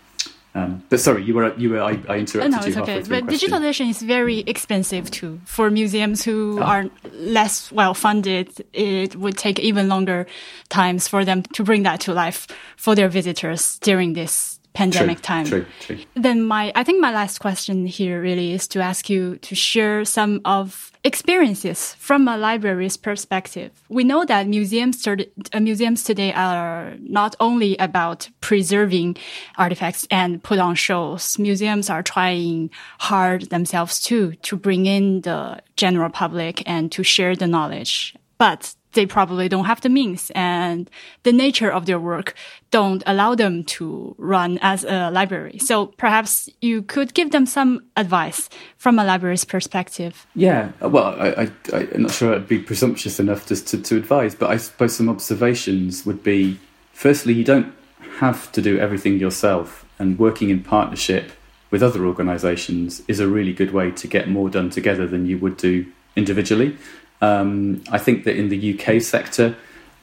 [0.53, 3.01] Um, but sorry, you were you were I, I interrupted oh, no, you it's okay.
[3.07, 6.63] But digitalization is very expensive too for museums who oh.
[6.63, 8.49] are less well funded.
[8.73, 10.27] It would take even longer
[10.67, 15.23] times for them to bring that to life for their visitors during this pandemic true,
[15.23, 15.45] time.
[15.45, 15.99] True, true.
[16.15, 20.05] Then my, I think my last question here really is to ask you to share
[20.05, 23.71] some of experiences from a library's perspective.
[23.89, 25.15] We know that museums, uh,
[25.59, 29.17] museums today are not only about preserving
[29.57, 31.37] artifacts and put on shows.
[31.39, 37.35] Museums are trying hard themselves too to bring in the general public and to share
[37.35, 38.15] the knowledge.
[38.37, 40.89] But they probably don't have the means and
[41.23, 42.33] the nature of their work
[42.71, 45.57] don't allow them to run as a library.
[45.59, 50.25] So perhaps you could give them some advice from a library's perspective.
[50.35, 54.49] Yeah, well, I, am not sure I'd be presumptuous enough to, to, to advise, but
[54.49, 56.59] I suppose some observations would be
[56.93, 57.73] firstly, you don't
[58.19, 61.31] have to do everything yourself, and working in partnership
[61.71, 65.37] with other organisations is a really good way to get more done together than you
[65.37, 66.77] would do individually.
[67.21, 69.55] Um, I think that in the UK sector,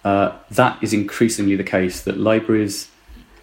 [0.04, 2.90] uh, that is increasingly the case that libraries,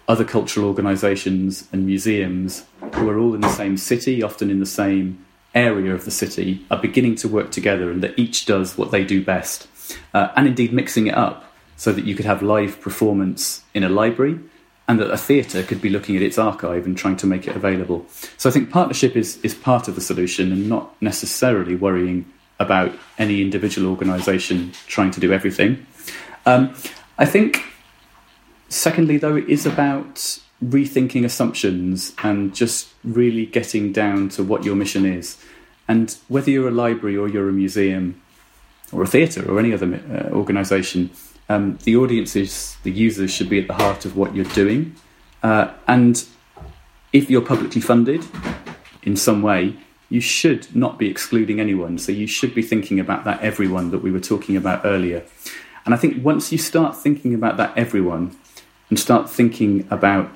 [0.08, 4.66] other cultural organisations, and museums, who are all in the same city, often in the
[4.66, 8.90] same area of the city, are beginning to work together and that each does what
[8.90, 9.68] they do best.
[10.14, 13.88] Uh, and indeed, mixing it up so that you could have live performance in a
[13.88, 14.38] library
[14.88, 17.56] and that a theatre could be looking at its archive and trying to make it
[17.56, 18.06] available.
[18.36, 22.24] So I think partnership is, is part of the solution and not necessarily worrying
[22.58, 25.86] about any individual organisation trying to do everything.
[26.44, 26.74] Um,
[27.18, 27.62] I think,
[28.68, 34.76] secondly, though, it is about rethinking assumptions and just really getting down to what your
[34.76, 35.36] mission is.
[35.88, 38.20] And whether you're a library or you're a museum
[38.92, 41.10] or a theatre or any other uh, organisation,
[41.48, 44.96] um, the audiences, the users should be at the heart of what you're doing.
[45.42, 46.24] Uh, and
[47.12, 48.24] if you're publicly funded
[49.02, 49.76] in some way,
[50.08, 51.98] you should not be excluding anyone.
[51.98, 55.24] So you should be thinking about that everyone that we were talking about earlier.
[55.84, 58.36] And I think once you start thinking about that everyone
[58.88, 60.30] and start thinking about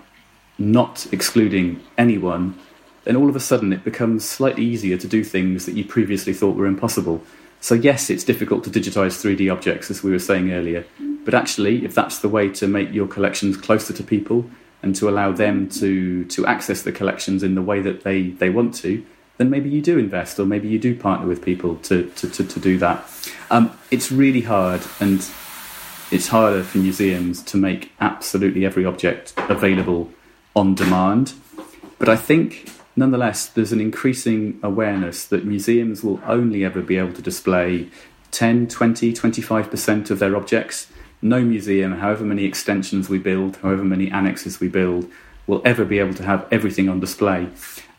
[0.59, 2.59] not excluding anyone,
[3.05, 6.33] then all of a sudden it becomes slightly easier to do things that you previously
[6.33, 7.23] thought were impossible.
[7.61, 10.85] So, yes, it's difficult to digitize 3D objects, as we were saying earlier,
[11.25, 14.49] but actually, if that's the way to make your collections closer to people
[14.83, 18.49] and to allow them to, to access the collections in the way that they, they
[18.49, 19.05] want to,
[19.41, 22.45] then maybe you do invest or maybe you do partner with people to, to, to,
[22.45, 23.09] to do that.
[23.51, 25.27] Um, it's really hard and
[26.11, 30.11] it's harder for museums to make absolutely every object available
[30.55, 31.33] on demand.
[31.99, 37.15] But I think nonetheless there's an increasing awareness that museums will only ever be able
[37.15, 37.89] to display
[38.33, 40.93] 10, 20, 25% of their objects.
[41.23, 45.11] No museum, however many extensions we build, however many annexes we build,
[45.47, 47.49] will ever be able to have everything on display.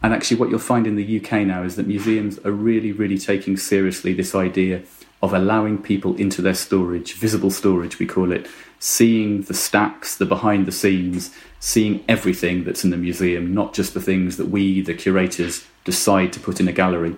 [0.04, 3.18] And actually, what you'll find in the UK now is that museums are really, really
[3.18, 4.84] taking seriously this idea
[5.22, 8.48] of allowing people into their storage, visible storage, we call it,
[8.80, 13.94] seeing the stacks, the behind the scenes, seeing everything that's in the museum, not just
[13.94, 17.16] the things that we, the curators, decide to put in a gallery.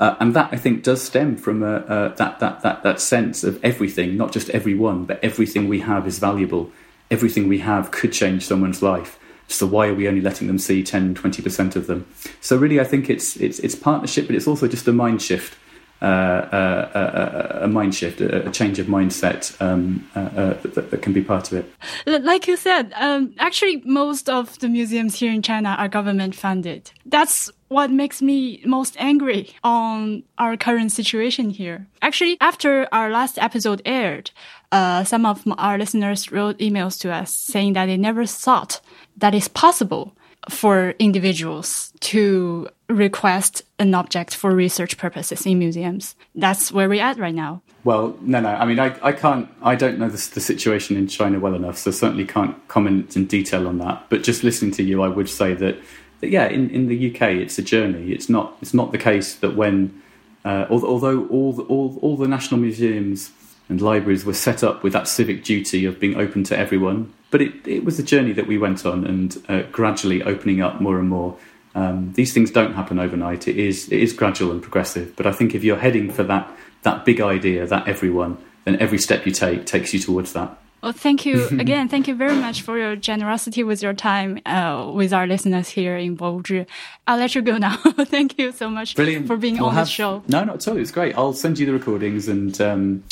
[0.00, 3.44] Uh, and that, I think, does stem from uh, uh, that, that, that, that sense
[3.44, 6.72] of everything, not just everyone, but everything we have is valuable.
[7.10, 9.18] Everything we have could change someone's life.
[9.48, 12.06] So why are we only letting them see 10, 20% of them?
[12.40, 15.56] So really, I think it's it's it's partnership, but it's also just a mind shift.
[16.00, 20.90] Uh, uh, uh, uh a mind shift, a, change of mindset um, uh, uh, that,
[20.90, 22.24] that, can be part of it.
[22.24, 26.90] Like you said, um, actually, most of the museums here in China are government funded.
[27.06, 31.86] That's what makes me most angry on our current situation here.
[32.02, 34.30] Actually, after our last episode aired,
[34.72, 38.80] uh, some of our listeners wrote emails to us saying that they never thought
[39.16, 40.14] that it's possible
[40.50, 46.16] for individuals to request an object for research purposes in museums.
[46.34, 47.62] That's where we're at right now.
[47.84, 48.48] Well, no, no.
[48.48, 51.78] I mean, I, I can't, I don't know the, the situation in China well enough,
[51.78, 54.06] so certainly can't comment in detail on that.
[54.08, 55.78] But just listening to you, I would say that,
[56.20, 58.12] that yeah, in, in the UK, it's a journey.
[58.12, 60.02] It's not, it's not the case that when,
[60.44, 63.30] uh, although all the, all, all the national museums
[63.72, 67.10] and libraries were set up with that civic duty of being open to everyone.
[67.30, 70.78] But it, it was a journey that we went on and uh, gradually opening up
[70.78, 71.38] more and more.
[71.74, 73.48] Um, these things don't happen overnight.
[73.48, 75.16] It is it is gradual and progressive.
[75.16, 76.50] But I think if you're heading for that
[76.82, 80.58] that big idea, that everyone, then every step you take takes you towards that.
[80.82, 81.88] Well, thank you again.
[81.88, 85.96] Thank you very much for your generosity with your time uh, with our listeners here
[85.96, 86.66] in Bowuzhi.
[87.06, 87.76] I'll let you go now.
[88.16, 89.26] thank you so much Brilliant.
[89.26, 90.22] for being we'll on have, the show.
[90.28, 90.76] No, not at all.
[90.76, 91.16] It's great.
[91.16, 93.04] I'll send you the recordings and um,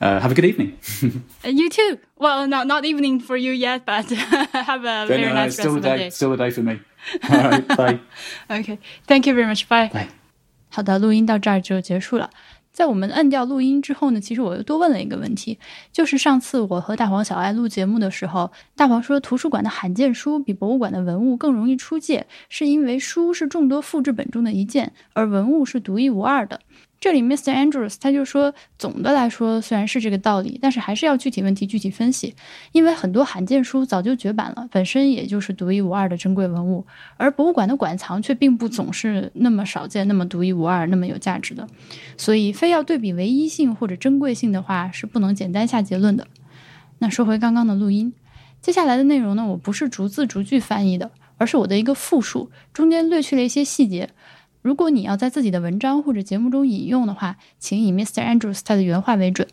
[0.00, 0.78] uh, have a good evening.
[1.44, 1.98] Uh, you too.
[2.16, 4.08] Well, not not evening for you yet, but
[4.52, 6.10] have a very no, nice still rest a day, of the day.
[6.10, 6.80] Still a day for me.
[7.30, 8.00] All right, bye.
[8.50, 9.68] Okay, thank you very much.
[9.68, 9.88] Bye.
[9.92, 10.08] Bye.
[10.70, 12.30] 好的，录音到这儿就结束了。
[12.70, 15.58] 在我们按掉录音之后呢，其实我又多问了一个问题，
[15.90, 26.60] 就是上次我和大黄小爱录节目的时候，大黄说图书馆的罕见书比博物馆的文物更容易出借，是因为书是众多复制本中的一件，而文物是独一无二的。
[27.00, 27.54] 这里，Mr.
[27.54, 32.34] Andrews 他就说，总的来说虽然是这个道理，但是还是要具体问题具体分析，
[32.72, 36.84] 因为很多罕见书早就绝版了，本身也就是独一无二的珍贵文物，
[37.16, 41.68] 而博物馆的馆藏却并不总是那么少见、那么独一无二、那么有价值的，
[42.16, 46.26] 所以非要对比唯一性或者珍贵性的话，是不能简单下结论的。
[46.98, 48.12] 那说回刚刚的录音，
[48.60, 54.10] 接下来的内容呢，我不是逐字逐句翻译的，而是我的一个复述，中间略去了一些细节。
[54.68, 58.22] 如果你要在自己的文章或者节目中引用的话，请以 Mr.
[58.22, 59.48] Andrews 他的原话为准。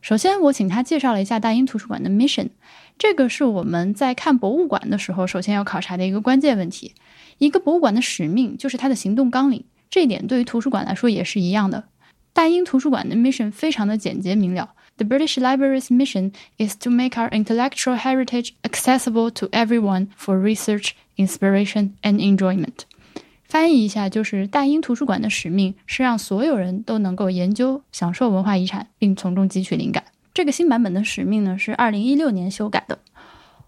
[0.00, 2.48] 首先，我请他介绍了一下大英图书馆的 mission，
[2.96, 6.94] 这个是我们在看博物馆的时候首先要考察的一个关键问题。
[7.36, 11.84] 一个博物馆的使命就是它的行动纲领，这一点对于图书馆来说也是一样的。
[12.32, 20.40] 大英图书馆的 mission 非常的简洁明了：The British Library's mission is to make our intellectual heritage accessible to everyone for
[20.40, 22.86] research, inspiration, and enjoyment.
[23.52, 30.02] 翻译一下，就是大英图书馆的使命是让所有人都能够研究、享受文化遗产，并从中汲取灵感。
[30.32, 32.98] 这个新版本的使命呢，是二零一六年修改的。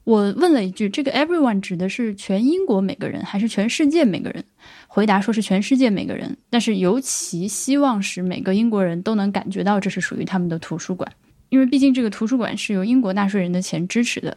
[0.04, 4.42] 我问了一句：“这个 everyone 指的是全英国每个人，还是全世界每个人？”
[4.88, 11.12] 回答说是全世界每个人，但是尤其希望使每个英国人都能感觉到这是属于他们的图书馆，
[11.50, 14.34] 因为毕竟这个图书馆是由英国纳税人的钱支持的。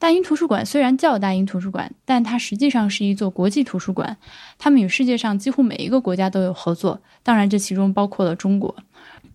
[0.00, 4.16] 大英图书馆虽然叫大英图书馆，但它实际上是一座国际图书馆。
[4.58, 8.74] 他们与世界上几乎每一个国家都有合作，当然这其中包括了中国。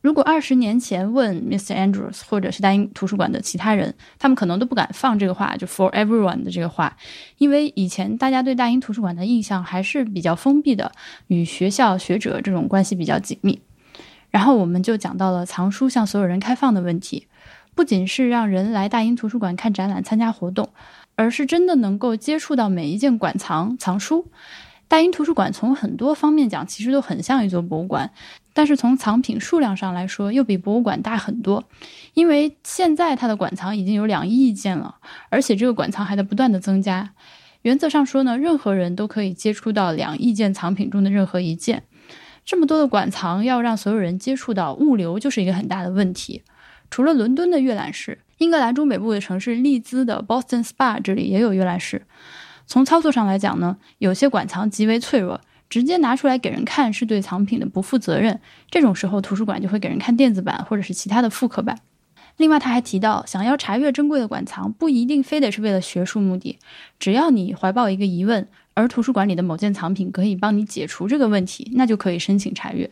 [0.02, 1.76] 如果二十年前问 Mr.
[1.76, 6.98] Andrews 或者是大英图书馆的其他人，他们可能都不敢放这个话，就 For everyone 的这个话，
[7.38, 10.92] 因为以前大家对大英图书馆的印象还是比较封闭的，
[11.28, 13.62] 与学校学者这种关系比较紧密。
[14.32, 17.28] 然后我们就讲到了藏书向所有人开放的问题。
[17.76, 20.70] 不仅是让人来大英图书馆看展览、参加活动，
[21.16, 24.32] 而是真的能够接触到每一件馆藏藏书。
[24.88, 28.12] 大英图书馆从很多方面讲，其实都很像一座博物馆，
[28.54, 31.66] 但是从藏品数量上来说，又比博物馆大很多。
[32.14, 34.96] 因为现在它的馆藏已经有两亿件了，
[35.30, 37.12] 而且这个馆藏还在不断的增加。
[37.64, 41.84] 原则上说呢，任何人都可以接触到两亿件藏品中的任何一件。
[42.46, 46.44] 这么多的馆藏，要让所有人接触到，物流就是一个很大的问题。
[46.96, 52.04] 除了伦敦的阅览室，英格兰中北部的城市利兹的 Boston Spa 这里也有阅览室。
[52.68, 58.40] 从操作上来讲呢，有些馆藏极为脆弱，直接拿出来给人看是对藏品的不负责任。
[58.72, 61.78] 这种时候，图书馆就会给人看电子版或者是其他的复刻版。
[62.38, 66.58] 另外，他还提到，想要查阅珍贵的馆藏，不一定非得是为了学术目的，
[66.98, 72.90] 只要你怀抱一个疑问，而图书馆里的某件藏品可以帮你解除这个问题，那就可以申请查阅。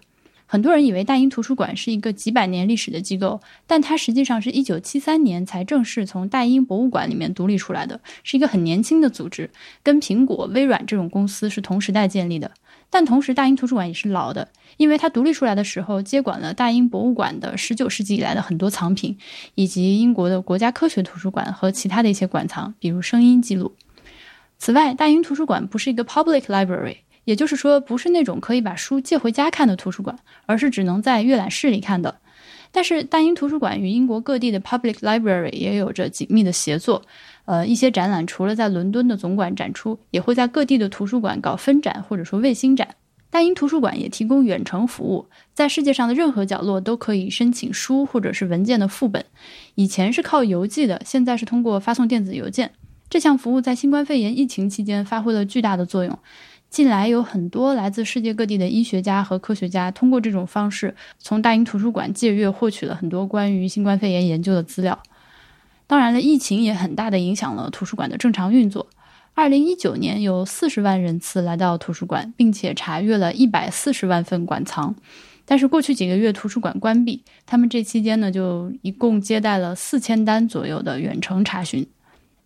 [0.53, 9.49] 很多人以为大英图书馆是一个几百年历史的机构，但它实际上是一九七三年才正式从大英博物馆里面独立出来的，是一个很年轻的组织，
[9.81, 12.51] 跟苹果、微软这种公司是同时代建立的。
[12.91, 14.47] 但同时，大英图书馆也是老的，
[14.77, 19.17] 因为它独立出来的时候接管了大英博物馆的十九世纪以来的很多藏品，
[19.55, 23.73] 以及英国的国家科学图书馆和其他的一些馆藏，比如声音记录。
[24.59, 26.97] 此外，大英图书馆不是一个 public library。
[27.25, 32.19] 也就是说，不是那种可以把书借回家看的图书馆，而是只能在阅览室里看的。
[32.71, 37.03] 但是，大英图书馆与英国各地的 public library 也有着紧密的协作。
[37.45, 42.95] 呃，一些展览除了在伦敦的总馆展出，也会在各地的图书馆搞分展或者说卫星展。
[43.29, 49.25] 大英图书馆也提供远程服务，在世界上的任何角落都可以申请书或者是文件的副本。
[49.75, 52.71] 以前是靠邮寄的，现在是通过发送电子邮件。
[53.09, 56.17] 这项服务在新冠肺炎疫情期间发挥了巨大的作用。
[56.73, 64.97] 近来有很多来自世界各地的医学家和科学家，通过这种方式从大英图书馆借阅，获取了很多关于新冠肺炎研究的资料。
[65.85, 68.87] 当然了，疫情也很大的影响了图书馆的正常运作。
[69.35, 74.95] 二零一九年有四十万人次来到图书馆，并且查阅了一百四十万份馆藏。
[75.45, 81.85] 但是过去几个月图书馆关闭，他们这期间呢就一共接待了四千单左右的远程查询。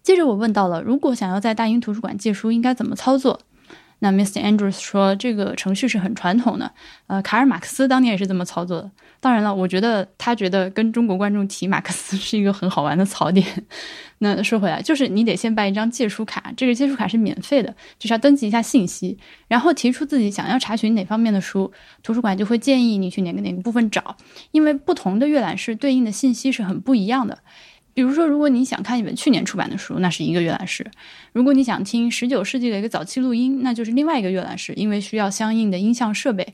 [0.03, 3.39] 接着我问到了，如果想要在大英图书馆借书，应该怎么操作？
[3.99, 4.43] 那 Mr.
[4.43, 6.71] Andrews 说，这个程序是很传统的，
[7.07, 8.91] 呃，卡尔马克思当年也是这么操作的。
[9.19, 13.45] 当然了，我觉得他觉得跟中国观众提马克思是一个很好玩的槽点。
[14.19, 19.17] 那说回来，就是你得先办一张借书卡，这个借书卡是免费的，就是要登记一下信息，
[19.47, 21.71] 然后提出自己想要查询哪方面的书，
[22.03, 24.15] 图书馆就会建议你去哪个哪个部分找，
[24.51, 27.39] 因为不同的阅览室对应的信息是很不一样的。
[27.97, 30.85] 比如说，如果你想看一本去年出版的书，那是一个阅览室；
[31.33, 36.53] 如果你想听十九世纪的一个早期录音，那就是另外一个阅览室，因为需要相应的音像设备。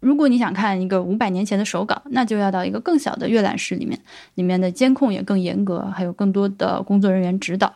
[0.00, 4.00] 如果你想看一个五百年前的手稿，那就要到一个更小的阅览室里面，
[4.34, 7.72] 里面的监控也更严格，还有更多的工作人员指导。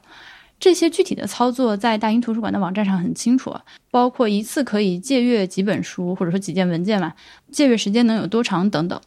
[0.59, 3.55] 这些具体的操作在大英图书馆的网站上很清楚，
[3.93, 7.13] 包括一次可以借阅几本书，或者说几件文件嘛，
[7.53, 9.01] 借阅时间能有多长等等。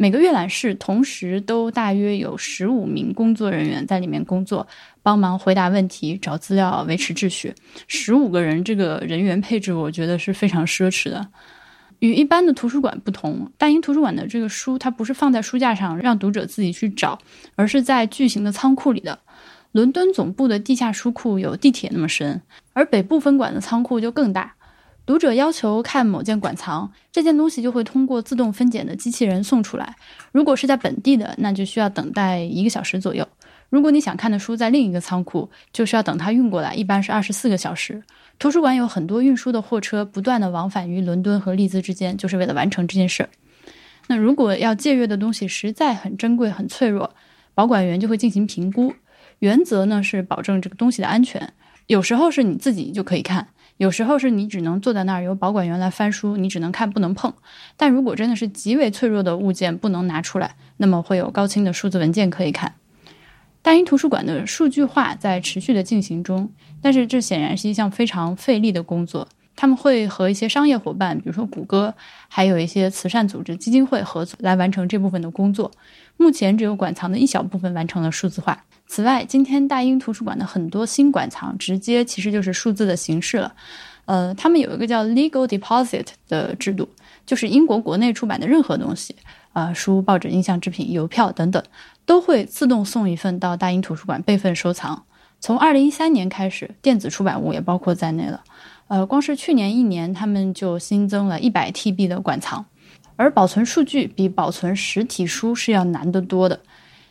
[0.00, 4.66] 每个阅览室同时都大约有十五名工作人员在里面工作，
[5.02, 7.54] 帮忙回答问题、找资料、维持秩序。
[7.86, 11.28] 十五个人，这个人员配置我觉得是非常奢侈的。
[11.98, 17.18] 与一般的图书馆不同，大英图书馆的这个书它不是放在书架上让读者自己去找，
[17.54, 19.18] 而是在巨型的仓库里的。
[19.72, 22.40] 伦敦总部的地下书库有地铁那么深，
[22.72, 24.54] 而北部分馆的仓库就更大。
[25.06, 29.96] 读者要求看某件馆藏，这件东西就会通过自动分拣的机器人送出来。
[30.30, 33.26] 如果是在本地的，那就需要等待一个小时左右。
[33.70, 38.02] 如果你想看的书在另一个仓库，就需要等它运过来，一般是二十四个小时。
[38.38, 43.28] 图书馆有很多运输的货车，不断的往返于伦敦和利兹之间，就是为了完成这件事。
[44.08, 47.14] 那如果要借阅的东西实在很珍贵、很脆弱，
[47.54, 48.94] 保管员就会进行评估。
[49.38, 51.52] 原则呢是保证这个东西的安全，
[51.86, 53.48] 有时候是你自己就可以看。
[53.80, 57.32] 有时候是你只能坐在那儿，由保管员来翻书，你只能看不能碰。
[57.78, 62.74] 但如果真的是极为脆弱的物件，不能拿出来，那么会有高清的数字文件可以看。
[63.62, 66.52] 大英图书馆的数据化在持续的进行中，
[66.82, 69.26] 但是这显然是一项非常费力的工作。
[69.60, 71.94] 他们会和一些商业伙伴，比如说谷歌，
[72.28, 75.70] 还有一些慈善组织、基金会合作来完成这部分的工作。
[76.16, 78.64] 目前只有馆藏的一小部分完成了数字化。
[78.86, 83.52] 此外，今天大英图书馆的很多新馆藏直接其实就是数字的形式了。
[84.06, 86.88] 呃，他们有一个叫 Legal Deposit 的制度，
[87.26, 89.14] 就是英国国内出版的任何东西，
[89.52, 91.62] 啊，书、报纸、音像制品、邮票等等，
[92.06, 95.04] 都会自动送一份到大英图书馆备份收藏。
[95.38, 98.42] 从二零一三年开始，电子出版物也包括在内了。
[98.90, 102.66] 呃，光是去年一年，他们就新增了一百 TB 的馆藏，
[103.14, 106.58] 而保存数据比保存实体书是要难得多的。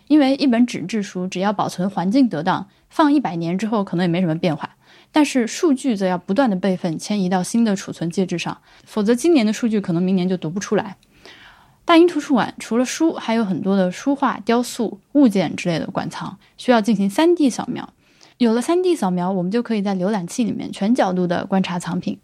[0.10, 4.76] 因为一本纸质书，只要保存环境得当，放一百年之后可能也没什么变化。
[5.14, 10.98] 但是数据则要不断的备份，迁移到新的储存介质上，否则今年的数据可能明年就读不出来。
[11.86, 17.88] 大英图书馆除了书，还有很多的书画、雕塑、物件之类的馆藏，需要进行 3D 扫描。
[18.40, 22.18] 有了 3D 扫描，我们就可以在浏览器里面全角度的观察藏品。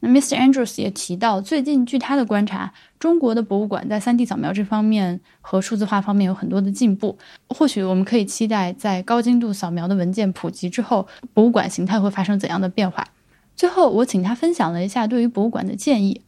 [0.00, 0.34] 那 Mr.
[0.34, 7.18] Andrews 也提到，最近据他的观察，中国的博物馆在 3D 扫描这方面和数字化方面有很多的进步。
[7.50, 13.06] 或许我们可以期待，在高精度扫描的文件普及之后，博物馆形态会发生怎样的变化。
[13.54, 16.22] 最后，我请他分享了一下对于博物馆的建议。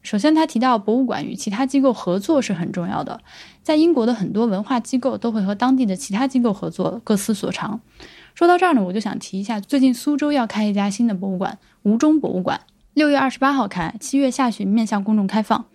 [0.00, 3.20] 首先，他提到博物馆与其他机构合作是很重要的。
[3.62, 7.78] 在英国的很多文化机构都会和当地的其他机构合作，各司所长。
[8.34, 12.60] 说到这儿呢，我就想提一下，最近苏州要开一家新的博物馆——吴中博物馆。
[12.94, 15.66] 六月二十八号开，七月下旬面向公众开放。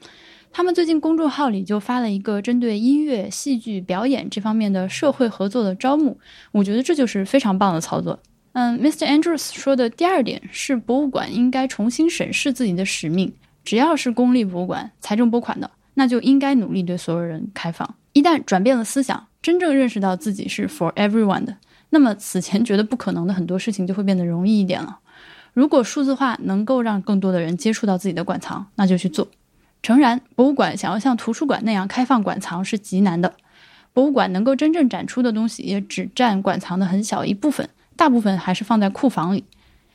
[0.51, 6.17] 他们最近公众号里就发了一个针对音乐、戏剧表演这方面的社会合作的招募，
[6.51, 8.19] 我觉得这就是非常棒的操作。
[8.53, 9.05] 嗯，Mr.
[9.05, 13.33] Andrews 说的第二点是，博物馆应该重新审视自己的使命。
[13.65, 17.95] 只要是公立博物馆、财政拨款的，那就应该努力对所有人开放。
[18.13, 21.57] 一旦转变了思想，真正认识到自己是 for everyone 的，
[21.89, 24.99] 那么此前觉得不可能的很多事情就会变得容易一点了。
[25.53, 29.27] 如果数字化能够让更多的人接触到自己的馆藏，那就去做。
[29.81, 33.35] 诚然，博物馆想要像图书馆那样开放馆藏是极难的。
[33.93, 39.45] 博物馆能够真正展出的东西也只占馆藏的很小一部分，大部分还是放在库房里。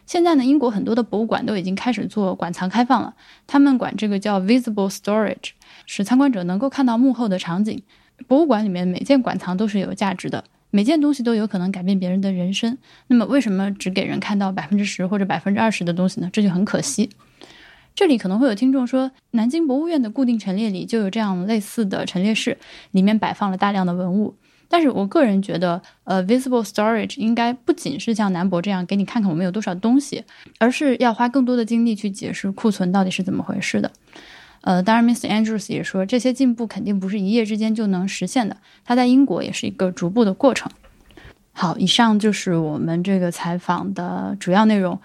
[0.07, 3.15] 现在呢，英国很多的博物馆都已经开始做馆藏开放了，
[3.47, 5.51] 他们管这个叫 visible storage，
[5.85, 7.83] 使参观者能够看到幕后的场景。
[8.27, 10.45] 博物馆里面每件馆藏都是有价值的。
[10.71, 16.31] 每件东西都有可能改变别人的人生，那么为什么只给人看到百分之十或者百分之二十的东西呢？
[16.33, 17.11] 这就很可惜。
[17.95, 22.57] 这里可能会有听众说，南京博物院的固定陈列里就有这样类似的陈列室，
[22.93, 24.37] 里面摆放了大量的文物。
[24.69, 30.25] 但是我个人觉得，呃，visible storage 应该不仅是像南博这样给你看看我们有多少东西，
[30.61, 33.91] 而是要花更多的精力去解释库存到底是怎么回事的。
[34.63, 35.29] 呃，当然，Mr.
[35.29, 38.57] Andrews 也说，这些进步肯定不是一夜之间就能实现的。
[38.85, 40.71] 它在英国也是一个逐步的过程。
[41.53, 45.01] 好，以上就是我们这个采访的主要内容。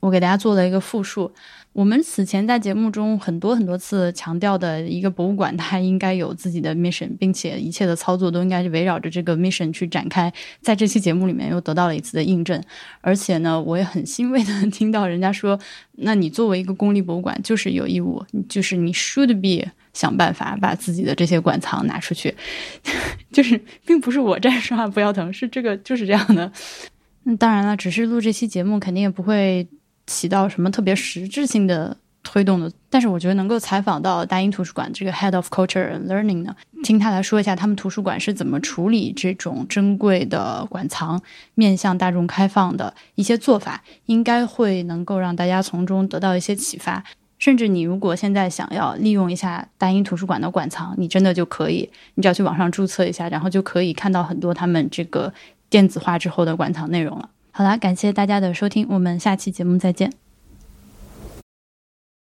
[0.00, 1.32] 我给大家做了一个复述。
[1.74, 10.32] 我们此前在节目中很多很多次强调的一个博物馆，它应该有自己的 mission，并且一切的操作都应该是围绕着这个 mission 去展开。
[10.60, 12.62] 在这期节目里面又得到了一次的印证，
[13.00, 15.58] 而且呢，我也很欣慰的听到人家说，
[15.96, 22.32] 那你作为一个公立博物馆，就是有义务，就是你 should be 想办法把自己的这些馆藏拿出去，
[23.32, 26.52] 就是并不是我这说话不腰疼，是这个就是这样的。
[27.24, 29.66] 那当然了，只是录这期节目，肯定也不会。
[30.06, 32.70] 起到什么特别实质性的推动的？
[32.88, 41.20] 但是我觉得能够采访到大英图书馆这个 Head of Culture and Learning 呢，听他来说一下他们图书馆是怎么处理这种珍贵的馆藏，
[41.54, 47.04] 面向大众开放的一些做法，应该会能够让大家从中得到一些启发。
[47.36, 55.30] 甚至你如果现在想要利用一下大英图书馆的馆藏，你真的就可以，你只要去网上注册一下，然后就可以看到很多他们这个
[55.68, 57.28] 电子化之后的馆藏内容了。
[57.56, 60.23] 好啦，感谢大家的收听，我们下期节目再见。